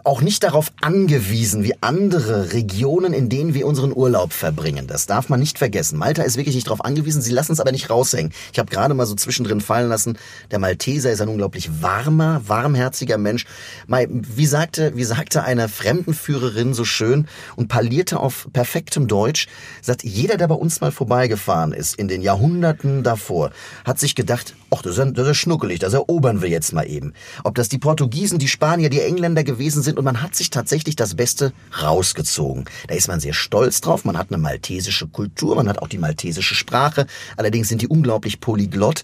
auch 0.04 0.22
nicht 0.22 0.44
darauf 0.44 0.72
angewiesen, 0.82 1.64
wie 1.64 1.76
andere 1.82 2.54
Regionen, 2.54 3.14
in 3.14 3.30
denen 3.30 3.54
wir 3.54 3.68
unseren 3.68 3.94
Urlaub 3.94 4.34
verbringen. 4.34 4.88
Das 4.88 5.06
darf 5.06 5.30
man 5.30 5.40
nicht 5.40 5.58
vergessen. 5.58 5.98
Malta 5.98 6.24
ist 6.24 6.38
wirklich 6.38 6.56
nicht 6.56 6.68
darauf 6.68 6.84
angewiesen. 6.84 7.22
Sie 7.22 7.32
lassen 7.32 7.54
es 7.54 7.60
aber 7.60 7.72
nicht 7.72 7.90
raushängen. 7.90 8.32
Ich 8.52 8.60
habe 8.60 8.72
gerade 8.72 8.94
mal 8.94 9.06
so 9.06 9.16
zwischendrin 9.16 9.62
fallen 9.62 9.90
lassen, 9.90 10.18
der 10.52 10.60
Malteser 10.60 11.12
ist 11.12 11.22
ein 11.22 11.28
unglaublich 11.28 11.82
warmer, 11.82 12.42
warmherziger 12.48 13.18
Mensch. 13.18 13.46
Wie 13.88 14.46
sagte, 14.46 14.96
wie 14.96 15.04
sagte 15.04 15.44
eine 15.44 15.70
Fremdenführerin 15.70 16.74
so 16.74 16.86
schön 16.86 17.28
und 17.56 17.68
parlierte 17.68 18.20
auf 18.20 18.48
perfektem 18.54 19.08
Deutsch, 19.08 19.48
sagt, 19.82 20.04
jeder, 20.04 20.38
der 20.38 20.48
bei 20.48 20.56
uns 20.56 20.82
mal 20.82 20.92
vorbeigefahren 20.92 21.74
ist, 21.74 21.96
in 21.96 22.08
den 22.08 22.22
Jahrhunderten 22.22 23.04
davor, 23.04 23.52
hat 23.86 24.00
sich 24.00 24.16
gedacht, 24.16 24.56
ach, 24.72 24.82
das 24.82 24.98
ist, 24.98 25.18
das 25.18 25.28
ist 25.28 25.38
schnuckelig, 25.38 25.80
das 25.80 25.94
erobern 25.94 26.42
wir 26.42 26.50
jetzt 26.50 26.74
mal 26.74 26.88
eben. 26.88 27.14
Ob 27.44 27.56
das 27.56 27.70
die 27.70 27.78
Portugiesen, 27.78 28.40
die 28.40 28.48
Spanier, 28.48 28.90
die 28.90 29.02
Engländer 29.02 29.44
gewesen 29.44 29.83
sind 29.84 29.98
und 29.98 30.06
man 30.06 30.22
hat 30.22 30.36
sich 30.36 30.50
tatsächlich 30.50 30.96
das 30.96 31.15
Beste 31.15 31.54
rausgezogen. 31.82 32.65
Da 32.88 32.96
ist 32.96 33.08
man 33.08 33.19
sehr 33.19 33.34
stolz 33.34 33.82
drauf, 33.82 34.06
man 34.06 34.17
hat 34.17 34.28
eine 34.30 34.38
maltesische 34.38 35.08
Kultur, 35.08 35.56
man 35.56 35.69
hat 35.69 35.80
auch 35.80 35.88
die 35.88 35.98
maltesische 35.98 36.56
Sprache, 36.56 37.06
allerdings 37.38 37.69
sind 37.69 37.82
die 37.82 37.88
unglaublich 37.88 38.39
polyglott. 38.39 39.04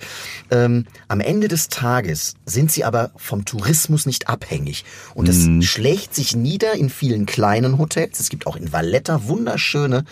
Ähm, 0.52 0.86
am 1.08 1.20
Ende 1.20 1.48
des 1.48 1.70
Tages 1.70 2.36
sind 2.46 2.72
sie 2.72 2.84
aber 2.84 3.12
vom 3.16 3.46
Tourismus 3.46 4.06
nicht 4.06 4.30
abhängig 4.30 4.86
und 5.14 5.28
es 5.30 5.48
schlägt 5.66 6.16
sich 6.16 6.36
nieder 6.36 6.74
in 6.74 6.90
vielen 6.90 7.26
kleinen 7.26 7.78
Hotels. 7.78 8.20
Es 8.20 8.30
gibt 8.30 8.48
auch 8.48 8.56
in 8.56 8.72
Valletta 8.72 9.28
wunderschöne 9.28 10.06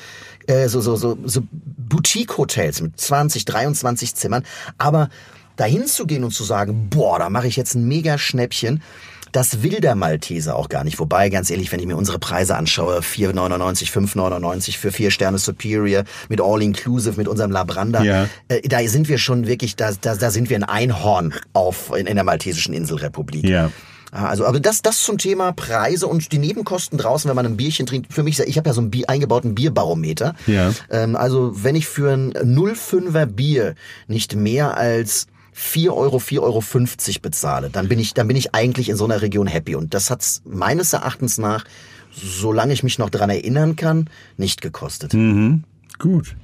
äh, 0.47 0.69
so, 0.69 0.82
so, 0.82 0.95
so, 0.95 1.17
so 1.23 1.43
Boutique-Hotels 1.51 2.82
mit 2.82 2.99
20, 2.99 3.45
23 3.45 4.15
Zimmern. 4.15 4.43
Aber 4.77 5.10
dahin 5.56 5.86
zu 5.86 6.06
gehen 6.08 6.23
und 6.23 6.32
zu 6.32 6.43
sagen, 6.43 6.89
boah, 6.89 7.19
da 7.19 7.30
mache 7.30 7.47
ich 7.47 7.56
jetzt 7.56 7.75
ein 7.75 7.88
mega 7.88 8.17
Schnäppchen, 8.17 8.82
das 9.32 9.63
will 9.63 9.80
der 9.82 9.96
Malteser 9.96 10.56
auch 10.56 10.70
gar 10.70 10.84
nicht. 10.84 11.00
Wobei, 11.00 11.30
ganz 11.30 11.50
ehrlich, 11.50 11.72
wenn 11.72 11.80
ich 11.80 11.86
mir 11.86 11.98
unsere 11.98 12.20
Preise 12.20 12.56
anschaue, 12.56 13.00
4,99, 13.00 13.92
5,99 13.92 14.78
für 14.78 14.92
vier 14.92 15.12
Sterne 15.12 15.38
Superior, 15.38 16.04
mit 16.30 16.42
All-Inclusive, 16.42 17.18
mit 17.18 17.28
unserem 17.28 17.52
Labranda, 17.52 18.04
Ja. 18.04 18.28
äh, 18.48 18.62
da 18.68 18.80
sind 18.88 19.10
wir 19.10 19.18
schon 19.18 19.48
wirklich, 19.48 19.76
da, 19.76 19.92
da, 20.00 20.16
da 20.16 20.32
sind 20.32 20.50
wir 20.50 20.58
ein 20.58 20.63
Einhorn 20.63 21.34
auf, 21.54 21.92
in, 21.98 22.08
in 22.08 22.16
der 22.16 22.24
maltesischen 22.24 22.74
Inselrepublik. 22.74 23.44
Ja. 23.48 23.72
Ah, 24.12 24.28
Also, 24.28 24.46
aber 24.46 24.62
das, 24.62 24.82
das 24.82 25.02
zum 25.04 25.18
Thema 25.18 25.52
Preise 25.52 26.08
und 26.08 26.32
die 26.32 26.38
Nebenkosten 26.38 26.98
draußen, 26.98 27.28
wenn 27.28 27.36
man 27.36 27.46
ein 27.46 27.58
Bierchen 27.58 27.86
trinkt. 27.86 28.13
Für 28.13 28.24
mich, 28.24 28.40
ich 28.40 28.58
habe 28.58 28.70
ja 28.70 28.74
so 28.74 28.80
einen 28.80 28.90
Bier, 28.90 29.10
eingebauten 29.10 29.54
Bierbarometer. 29.54 30.34
Ja. 30.48 30.74
Ähm, 30.90 31.18
also, 31.18 31.52
wenn 31.63 31.76
ich 31.76 31.88
für 31.88 32.13
ein 32.13 32.32
0,5er 32.34 33.26
Bier 33.26 33.76
nicht 34.08 34.36
mehr 34.36 34.78
als 34.78 35.28
4 35.60 35.91
Euro, 35.91 36.17
4,50 36.17 36.39
Euro 36.39 36.63
bezahle, 37.20 37.72
dann 37.72 37.88
bin 37.88 37.98
ich, 37.98 38.13
dann 38.13 38.28
bin 38.28 38.38
ich 38.38 38.54
eigentlich 38.54 38.89
in 38.89 38.96
so 38.96 39.06
einer 39.06 39.24
Region 39.24 39.48
happy. 39.48 39.74
Und 39.74 39.96
das 39.96 40.12
hat's 40.12 40.43
meines 40.46 40.93
Erachtens 40.93 41.39
nach, 41.39 41.65
solange 42.12 42.74
ich 42.74 42.84
mich 42.84 43.00
noch 43.00 43.10
dran 43.10 43.32
erinnern 43.32 43.76
kann, 43.76 44.08
nicht 44.38 44.62
gekostet. 44.62 45.15
Mhm. 45.15 45.63
Gut. 45.98 46.36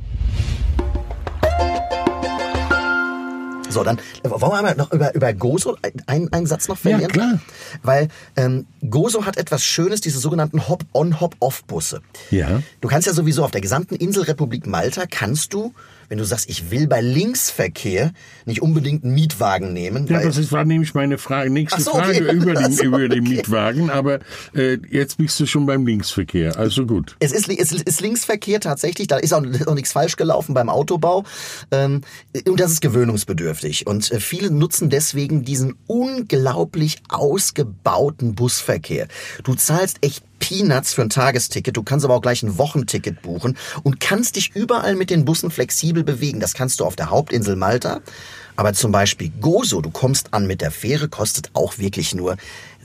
So, 3.69 3.83
dann 3.83 3.99
wollen 4.23 4.41
wir 4.51 4.57
einmal 4.57 4.75
noch 4.75 4.91
über, 4.91 5.13
über 5.13 5.31
Gozo 5.33 5.77
einen, 6.07 6.33
einen 6.33 6.47
Satz 6.47 6.67
noch 6.67 6.79
verlieren? 6.79 7.01
Ja, 7.03 7.07
klar. 7.07 7.39
Weil 7.83 8.07
ähm, 8.35 8.65
Gozo 8.89 9.27
hat 9.27 9.37
etwas 9.37 9.63
Schönes, 9.63 10.01
diese 10.01 10.17
sogenannten 10.17 10.67
Hop-on, 10.67 11.19
Hop-off-Busse. 11.19 12.01
Ja. 12.31 12.63
Du 12.81 12.87
kannst 12.87 13.05
ja 13.05 13.13
sowieso 13.13 13.43
auf 13.43 13.51
der 13.51 13.61
gesamten 13.61 13.95
Inselrepublik 13.95 14.65
Malta, 14.65 15.03
kannst 15.07 15.53
du, 15.53 15.71
wenn 16.13 16.19
du 16.19 16.25
sagst, 16.25 16.47
ich 16.47 16.69
will 16.69 16.85
bei 16.85 17.01
Linksverkehr 17.01 18.11
nicht 18.45 18.61
unbedingt 18.61 19.03
einen 19.03 19.15
Mietwagen 19.15 19.73
nehmen. 19.73 20.05
Ja, 20.05 20.21
das 20.21 20.37
ist, 20.37 20.51
war 20.51 20.63
nämlich 20.63 20.93
meine 20.93 21.17
Frage, 21.17 21.49
nächste 21.49 21.81
so, 21.81 21.95
okay. 21.95 22.21
Frage 22.21 22.31
über 22.33 22.53
den, 22.53 22.71
so, 22.71 22.83
über 22.83 23.09
den. 23.09 23.23
Mietwagen, 23.23 23.89
aber 23.89 24.19
äh, 24.53 24.77
jetzt 24.91 25.17
bist 25.17 25.39
du 25.39 25.47
schon 25.47 25.65
beim 25.65 25.87
Linksverkehr, 25.87 26.55
also 26.59 26.85
gut. 26.85 27.15
Es 27.19 27.31
ist, 27.31 27.49
es 27.49 27.71
ist 27.71 28.01
Linksverkehr 28.01 28.59
tatsächlich, 28.59 29.07
da 29.07 29.17
ist 29.17 29.33
auch, 29.33 29.41
ist 29.41 29.67
auch 29.67 29.73
nichts 29.73 29.91
falsch 29.91 30.15
gelaufen 30.15 30.53
beim 30.53 30.69
Autobau. 30.69 31.23
Ähm, 31.71 32.01
und 32.45 32.59
das 32.59 32.73
ist 32.73 32.81
gewöhnungsbedürftig. 32.81 33.87
Und 33.87 34.11
äh, 34.11 34.19
viele 34.19 34.51
nutzen 34.51 34.91
deswegen 34.91 35.43
diesen 35.45 35.73
unglaublich 35.87 37.01
ausgebauten 37.09 38.35
Busverkehr. 38.35 39.07
Du 39.43 39.55
zahlst 39.55 39.97
echt 40.01 40.23
Peanuts 40.43 40.93
für 40.93 41.03
ein 41.03 41.09
Tagesticket, 41.09 41.77
du 41.77 41.83
kannst 41.83 42.03
aber 42.03 42.15
auch 42.15 42.21
gleich 42.21 42.43
ein 42.43 42.57
Wochenticket 42.57 43.21
buchen 43.21 43.57
und 43.83 44.01
kannst 44.01 44.35
dich 44.35 44.53
überall 44.53 44.95
mit 44.95 45.09
den 45.09 45.23
Bussen 45.23 45.49
flexibel 45.51 46.03
bewegen. 46.03 46.41
Das 46.41 46.53
kannst 46.53 46.81
du 46.81 46.85
auf 46.85 46.97
der 46.97 47.09
Hauptinsel 47.09 47.55
Malta. 47.55 48.01
Aber 48.57 48.73
zum 48.73 48.91
Beispiel 48.91 49.31
Gozo, 49.39 49.79
du 49.79 49.89
kommst 49.89 50.33
an 50.33 50.45
mit 50.45 50.59
der 50.59 50.71
Fähre, 50.71 51.07
kostet 51.07 51.51
auch 51.53 51.77
wirklich 51.77 52.13
nur 52.13 52.35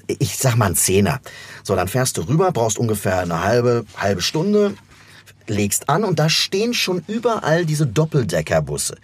ich 0.07 0.39
sag 0.39 0.57
mal 0.57 0.67
ein 0.67 0.77
Zehner. 0.77 1.21
So, 1.65 1.75
dann 1.75 1.89
fährst 1.89 2.17
du 2.17 2.23
rüber, 2.23 2.53
brauchst 2.53 2.79
ungefähr 2.79 3.19
eine 3.19 3.43
halbe, 3.43 3.85
halbe 3.97 4.23
Stunde, 4.23 4.75
legst 5.49 5.89
an 5.89 6.05
und 6.05 6.21
da 6.21 6.31
stehen 6.31 6.75
schon 6.75 7.03
überall 7.09 7.67
diese 7.67 7.89
Doppeldeckerbusse. 7.89 8.97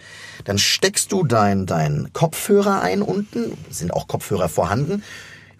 Dann 0.45 0.57
steckst 0.57 1.11
du 1.11 1.25
dein, 1.25 1.65
dein 1.65 2.09
Kopfhörer 2.13 2.81
ein 2.81 3.01
unten, 3.01 3.51
sind 3.69 3.93
auch 3.93 4.07
Kopfhörer 4.07 4.47
vorhanden, 4.47 5.03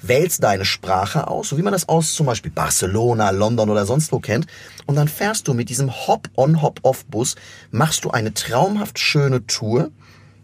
wählst 0.01 0.43
deine 0.43 0.65
Sprache 0.65 1.27
aus, 1.27 1.49
so 1.49 1.57
wie 1.57 1.61
man 1.61 1.73
das 1.73 1.89
aus 1.89 2.13
zum 2.13 2.25
Beispiel 2.25 2.51
Barcelona, 2.51 3.29
London 3.31 3.69
oder 3.69 3.85
sonst 3.85 4.11
wo 4.11 4.19
kennt, 4.19 4.47
und 4.85 4.95
dann 4.95 5.07
fährst 5.07 5.47
du 5.47 5.53
mit 5.53 5.69
diesem 5.69 5.91
Hop-on, 5.91 6.61
Hop-off-Bus, 6.61 7.35
machst 7.71 8.05
du 8.05 8.11
eine 8.11 8.33
traumhaft 8.33 8.99
schöne 8.99 9.45
Tour, 9.47 9.91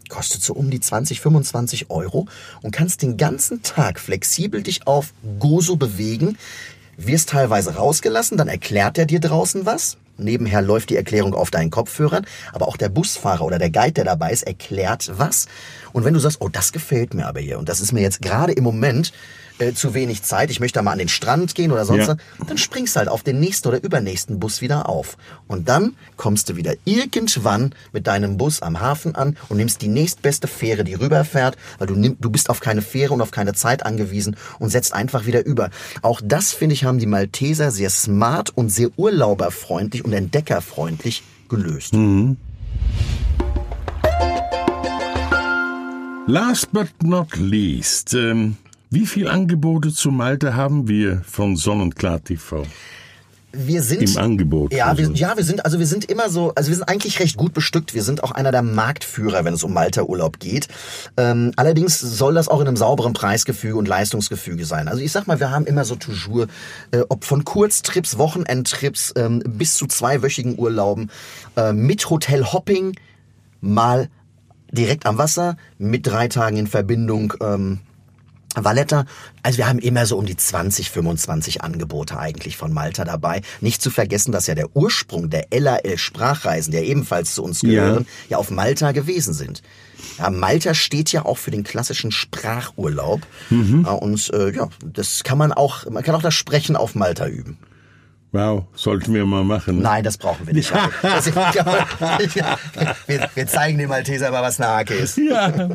kostet 0.08 0.42
so 0.42 0.54
um 0.54 0.70
die 0.70 0.80
20, 0.80 1.20
25 1.20 1.90
Euro 1.90 2.26
und 2.62 2.70
kannst 2.70 3.02
den 3.02 3.16
ganzen 3.16 3.62
Tag 3.62 3.98
flexibel 3.98 4.62
dich 4.62 4.86
auf 4.86 5.14
Gozo 5.38 5.76
bewegen, 5.76 6.36
wirst 6.96 7.30
teilweise 7.30 7.76
rausgelassen, 7.76 8.36
dann 8.36 8.48
erklärt 8.48 8.98
er 8.98 9.06
dir 9.06 9.20
draußen 9.20 9.64
was. 9.64 9.96
Nebenher 10.22 10.62
läuft 10.62 10.90
die 10.90 10.96
Erklärung 10.96 11.34
auf 11.34 11.50
deinen 11.50 11.70
Kopfhörern, 11.70 12.26
aber 12.52 12.68
auch 12.68 12.76
der 12.76 12.88
Busfahrer 12.88 13.44
oder 13.44 13.58
der 13.58 13.70
Guide, 13.70 13.92
der 13.92 14.04
dabei 14.04 14.32
ist, 14.32 14.42
erklärt 14.42 15.10
was. 15.16 15.46
Und 15.92 16.04
wenn 16.04 16.14
du 16.14 16.20
sagst, 16.20 16.40
oh, 16.40 16.48
das 16.48 16.72
gefällt 16.72 17.14
mir 17.14 17.26
aber 17.26 17.40
hier 17.40 17.58
und 17.58 17.68
das 17.68 17.80
ist 17.80 17.92
mir 17.92 18.02
jetzt 18.02 18.22
gerade 18.22 18.52
im 18.52 18.64
Moment 18.64 19.12
äh, 19.68 19.74
zu 19.74 19.94
wenig 19.94 20.22
Zeit, 20.22 20.50
ich 20.50 20.60
möchte 20.60 20.78
da 20.78 20.82
mal 20.82 20.92
an 20.92 20.98
den 20.98 21.08
Strand 21.08 21.54
gehen 21.54 21.72
oder 21.72 21.84
sonst 21.84 22.06
Ja. 22.06 22.16
was, 22.38 22.46
dann 22.48 22.58
springst 22.58 22.96
halt 22.96 23.08
auf 23.08 23.22
den 23.22 23.40
nächsten 23.40 23.68
oder 23.68 23.82
übernächsten 23.82 24.38
Bus 24.40 24.60
wieder 24.60 24.88
auf. 24.88 25.16
Und 25.46 25.68
dann 25.68 25.96
kommst 26.16 26.48
du 26.48 26.56
wieder 26.56 26.74
irgendwann 26.84 27.74
mit 27.92 28.06
deinem 28.06 28.36
Bus 28.36 28.62
am 28.62 28.80
Hafen 28.80 29.14
an 29.14 29.36
und 29.48 29.56
nimmst 29.56 29.82
die 29.82 29.88
nächstbeste 29.88 30.48
Fähre, 30.48 30.84
die 30.84 30.94
rüberfährt, 30.94 31.56
weil 31.78 31.86
du, 31.86 31.94
nimm, 31.94 32.16
du 32.20 32.30
bist 32.30 32.50
auf 32.50 32.60
keine 32.60 32.82
Fähre 32.82 33.14
und 33.14 33.20
auf 33.20 33.30
keine 33.30 33.54
Zeit 33.54 33.84
angewiesen 33.86 34.36
und 34.58 34.70
setzt 34.70 34.92
einfach 34.92 35.26
wieder 35.26 35.44
über. 35.44 35.70
Auch 36.02 36.20
das, 36.24 36.52
finde 36.52 36.74
ich, 36.74 36.84
haben 36.84 36.98
die 36.98 37.06
Malteser 37.06 37.70
sehr 37.70 37.90
smart 37.90 38.50
und 38.54 38.68
sehr 38.70 38.88
urlauberfreundlich 38.96 40.04
und 40.04 40.12
entdeckerfreundlich 40.12 41.22
gelöst. 41.48 41.94
Last 46.26 46.72
but 46.72 46.88
not 47.02 47.36
least, 47.36 48.14
ähm, 48.14 48.56
wie 48.92 49.06
viel 49.06 49.26
Angebote 49.26 49.90
zu 49.90 50.10
Malta 50.10 50.52
haben 50.52 50.86
wir 50.86 51.22
von 51.24 51.56
Sonnenklar 51.56 52.22
TV? 52.22 52.66
Wir 53.50 53.82
sind 53.82 54.02
Im 54.02 54.18
Angebot. 54.18 54.72
Ja, 54.72 54.96
wir, 54.98 55.08
also. 55.08 55.12
ja, 55.12 55.34
wir 55.34 55.44
sind 55.44 55.64
also 55.64 55.78
wir 55.78 55.86
sind 55.86 56.06
immer 56.06 56.28
so, 56.28 56.52
also 56.54 56.68
wir 56.68 56.76
sind 56.76 56.88
eigentlich 56.88 57.18
recht 57.18 57.38
gut 57.38 57.54
bestückt. 57.54 57.94
Wir 57.94 58.02
sind 58.02 58.22
auch 58.22 58.32
einer 58.32 58.50
der 58.50 58.60
Marktführer, 58.60 59.46
wenn 59.46 59.54
es 59.54 59.62
um 59.62 59.72
Malta-Urlaub 59.72 60.40
geht. 60.40 60.68
Ähm, 61.16 61.52
allerdings 61.56 62.00
soll 62.00 62.34
das 62.34 62.48
auch 62.48 62.60
in 62.60 62.68
einem 62.68 62.76
sauberen 62.76 63.14
Preisgefüge 63.14 63.76
und 63.76 63.88
Leistungsgefüge 63.88 64.66
sein. 64.66 64.88
Also 64.88 65.02
ich 65.02 65.10
sag 65.10 65.26
mal, 65.26 65.40
wir 65.40 65.50
haben 65.50 65.64
immer 65.64 65.86
so 65.86 65.96
toujours, 65.96 66.48
äh, 66.90 67.00
ob 67.08 67.24
von 67.24 67.44
Kurztrips, 67.44 68.18
Wochenendtrips 68.18 69.14
ähm, 69.16 69.42
bis 69.46 69.74
zu 69.74 69.86
zweiwöchigen 69.86 70.58
Urlauben 70.58 71.10
äh, 71.56 71.72
mit 71.72 72.10
Hotel-Hopping 72.10 72.94
mal 73.62 74.10
direkt 74.70 75.06
am 75.06 75.16
Wasser 75.16 75.56
mit 75.78 76.06
drei 76.06 76.28
Tagen 76.28 76.58
in 76.58 76.66
Verbindung. 76.66 77.34
Ähm, 77.40 77.80
Valletta, 78.54 79.06
also 79.42 79.58
wir 79.58 79.66
haben 79.66 79.78
immer 79.78 80.06
so 80.06 80.18
um 80.18 80.26
die 80.26 80.36
20, 80.36 80.90
25 80.90 81.62
Angebote 81.62 82.18
eigentlich 82.18 82.56
von 82.56 82.72
Malta 82.72 83.04
dabei. 83.04 83.42
Nicht 83.60 83.80
zu 83.80 83.90
vergessen, 83.90 84.32
dass 84.32 84.46
ja 84.46 84.54
der 84.54 84.76
Ursprung 84.76 85.30
der 85.30 85.46
LAL-Sprachreisen, 85.50 86.72
der 86.72 86.84
ebenfalls 86.84 87.34
zu 87.34 87.42
uns 87.42 87.60
gehören, 87.60 88.04
ja. 88.04 88.30
ja 88.30 88.36
auf 88.38 88.50
Malta 88.50 88.92
gewesen 88.92 89.32
sind. 89.32 89.62
Ja, 90.18 90.30
Malta 90.30 90.74
steht 90.74 91.12
ja 91.12 91.24
auch 91.24 91.38
für 91.38 91.50
den 91.50 91.64
klassischen 91.64 92.12
Sprachurlaub. 92.12 93.22
Mhm. 93.50 93.84
Und 93.86 94.30
äh, 94.34 94.50
ja, 94.50 94.68
das 94.84 95.24
kann 95.24 95.38
man 95.38 95.52
auch, 95.52 95.88
man 95.88 96.02
kann 96.02 96.14
auch 96.14 96.22
das 96.22 96.34
Sprechen 96.34 96.76
auf 96.76 96.94
Malta 96.94 97.26
üben. 97.26 97.58
Wow, 98.32 98.64
sollten 98.74 99.12
wir 99.12 99.26
mal 99.26 99.44
machen. 99.44 99.82
Nein, 99.82 100.02
das 100.04 100.16
brauchen 100.16 100.46
wir 100.46 100.54
nicht. 100.54 100.72
Also, 101.02 101.34
wir, 103.06 103.28
wir, 103.34 103.46
zeigen 103.46 103.76
dem 103.76 103.90
Malteser 103.90 104.30
mal, 104.30 104.42
was 104.42 104.58
eine 104.58 104.70
Hake 104.70 104.94
ist. 104.94 105.18
Ja, 105.18 105.68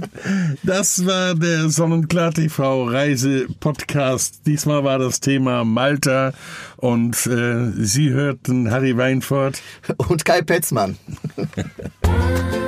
das 0.64 1.06
war 1.06 1.36
der 1.36 1.70
Sonnenklar 1.70 2.34
TV 2.34 2.86
Reise 2.86 3.46
Podcast. 3.60 4.42
Diesmal 4.48 4.84
war 4.84 4.98
das 4.98 5.20
Thema 5.20 5.64
Malta 5.64 6.34
und 6.78 7.28
äh, 7.28 7.72
Sie 7.78 8.10
hörten 8.10 8.72
Harry 8.72 8.98
Weinfurt 8.98 9.62
und 9.98 10.26
Kai 10.26 10.42
Petzmann. 10.42 10.98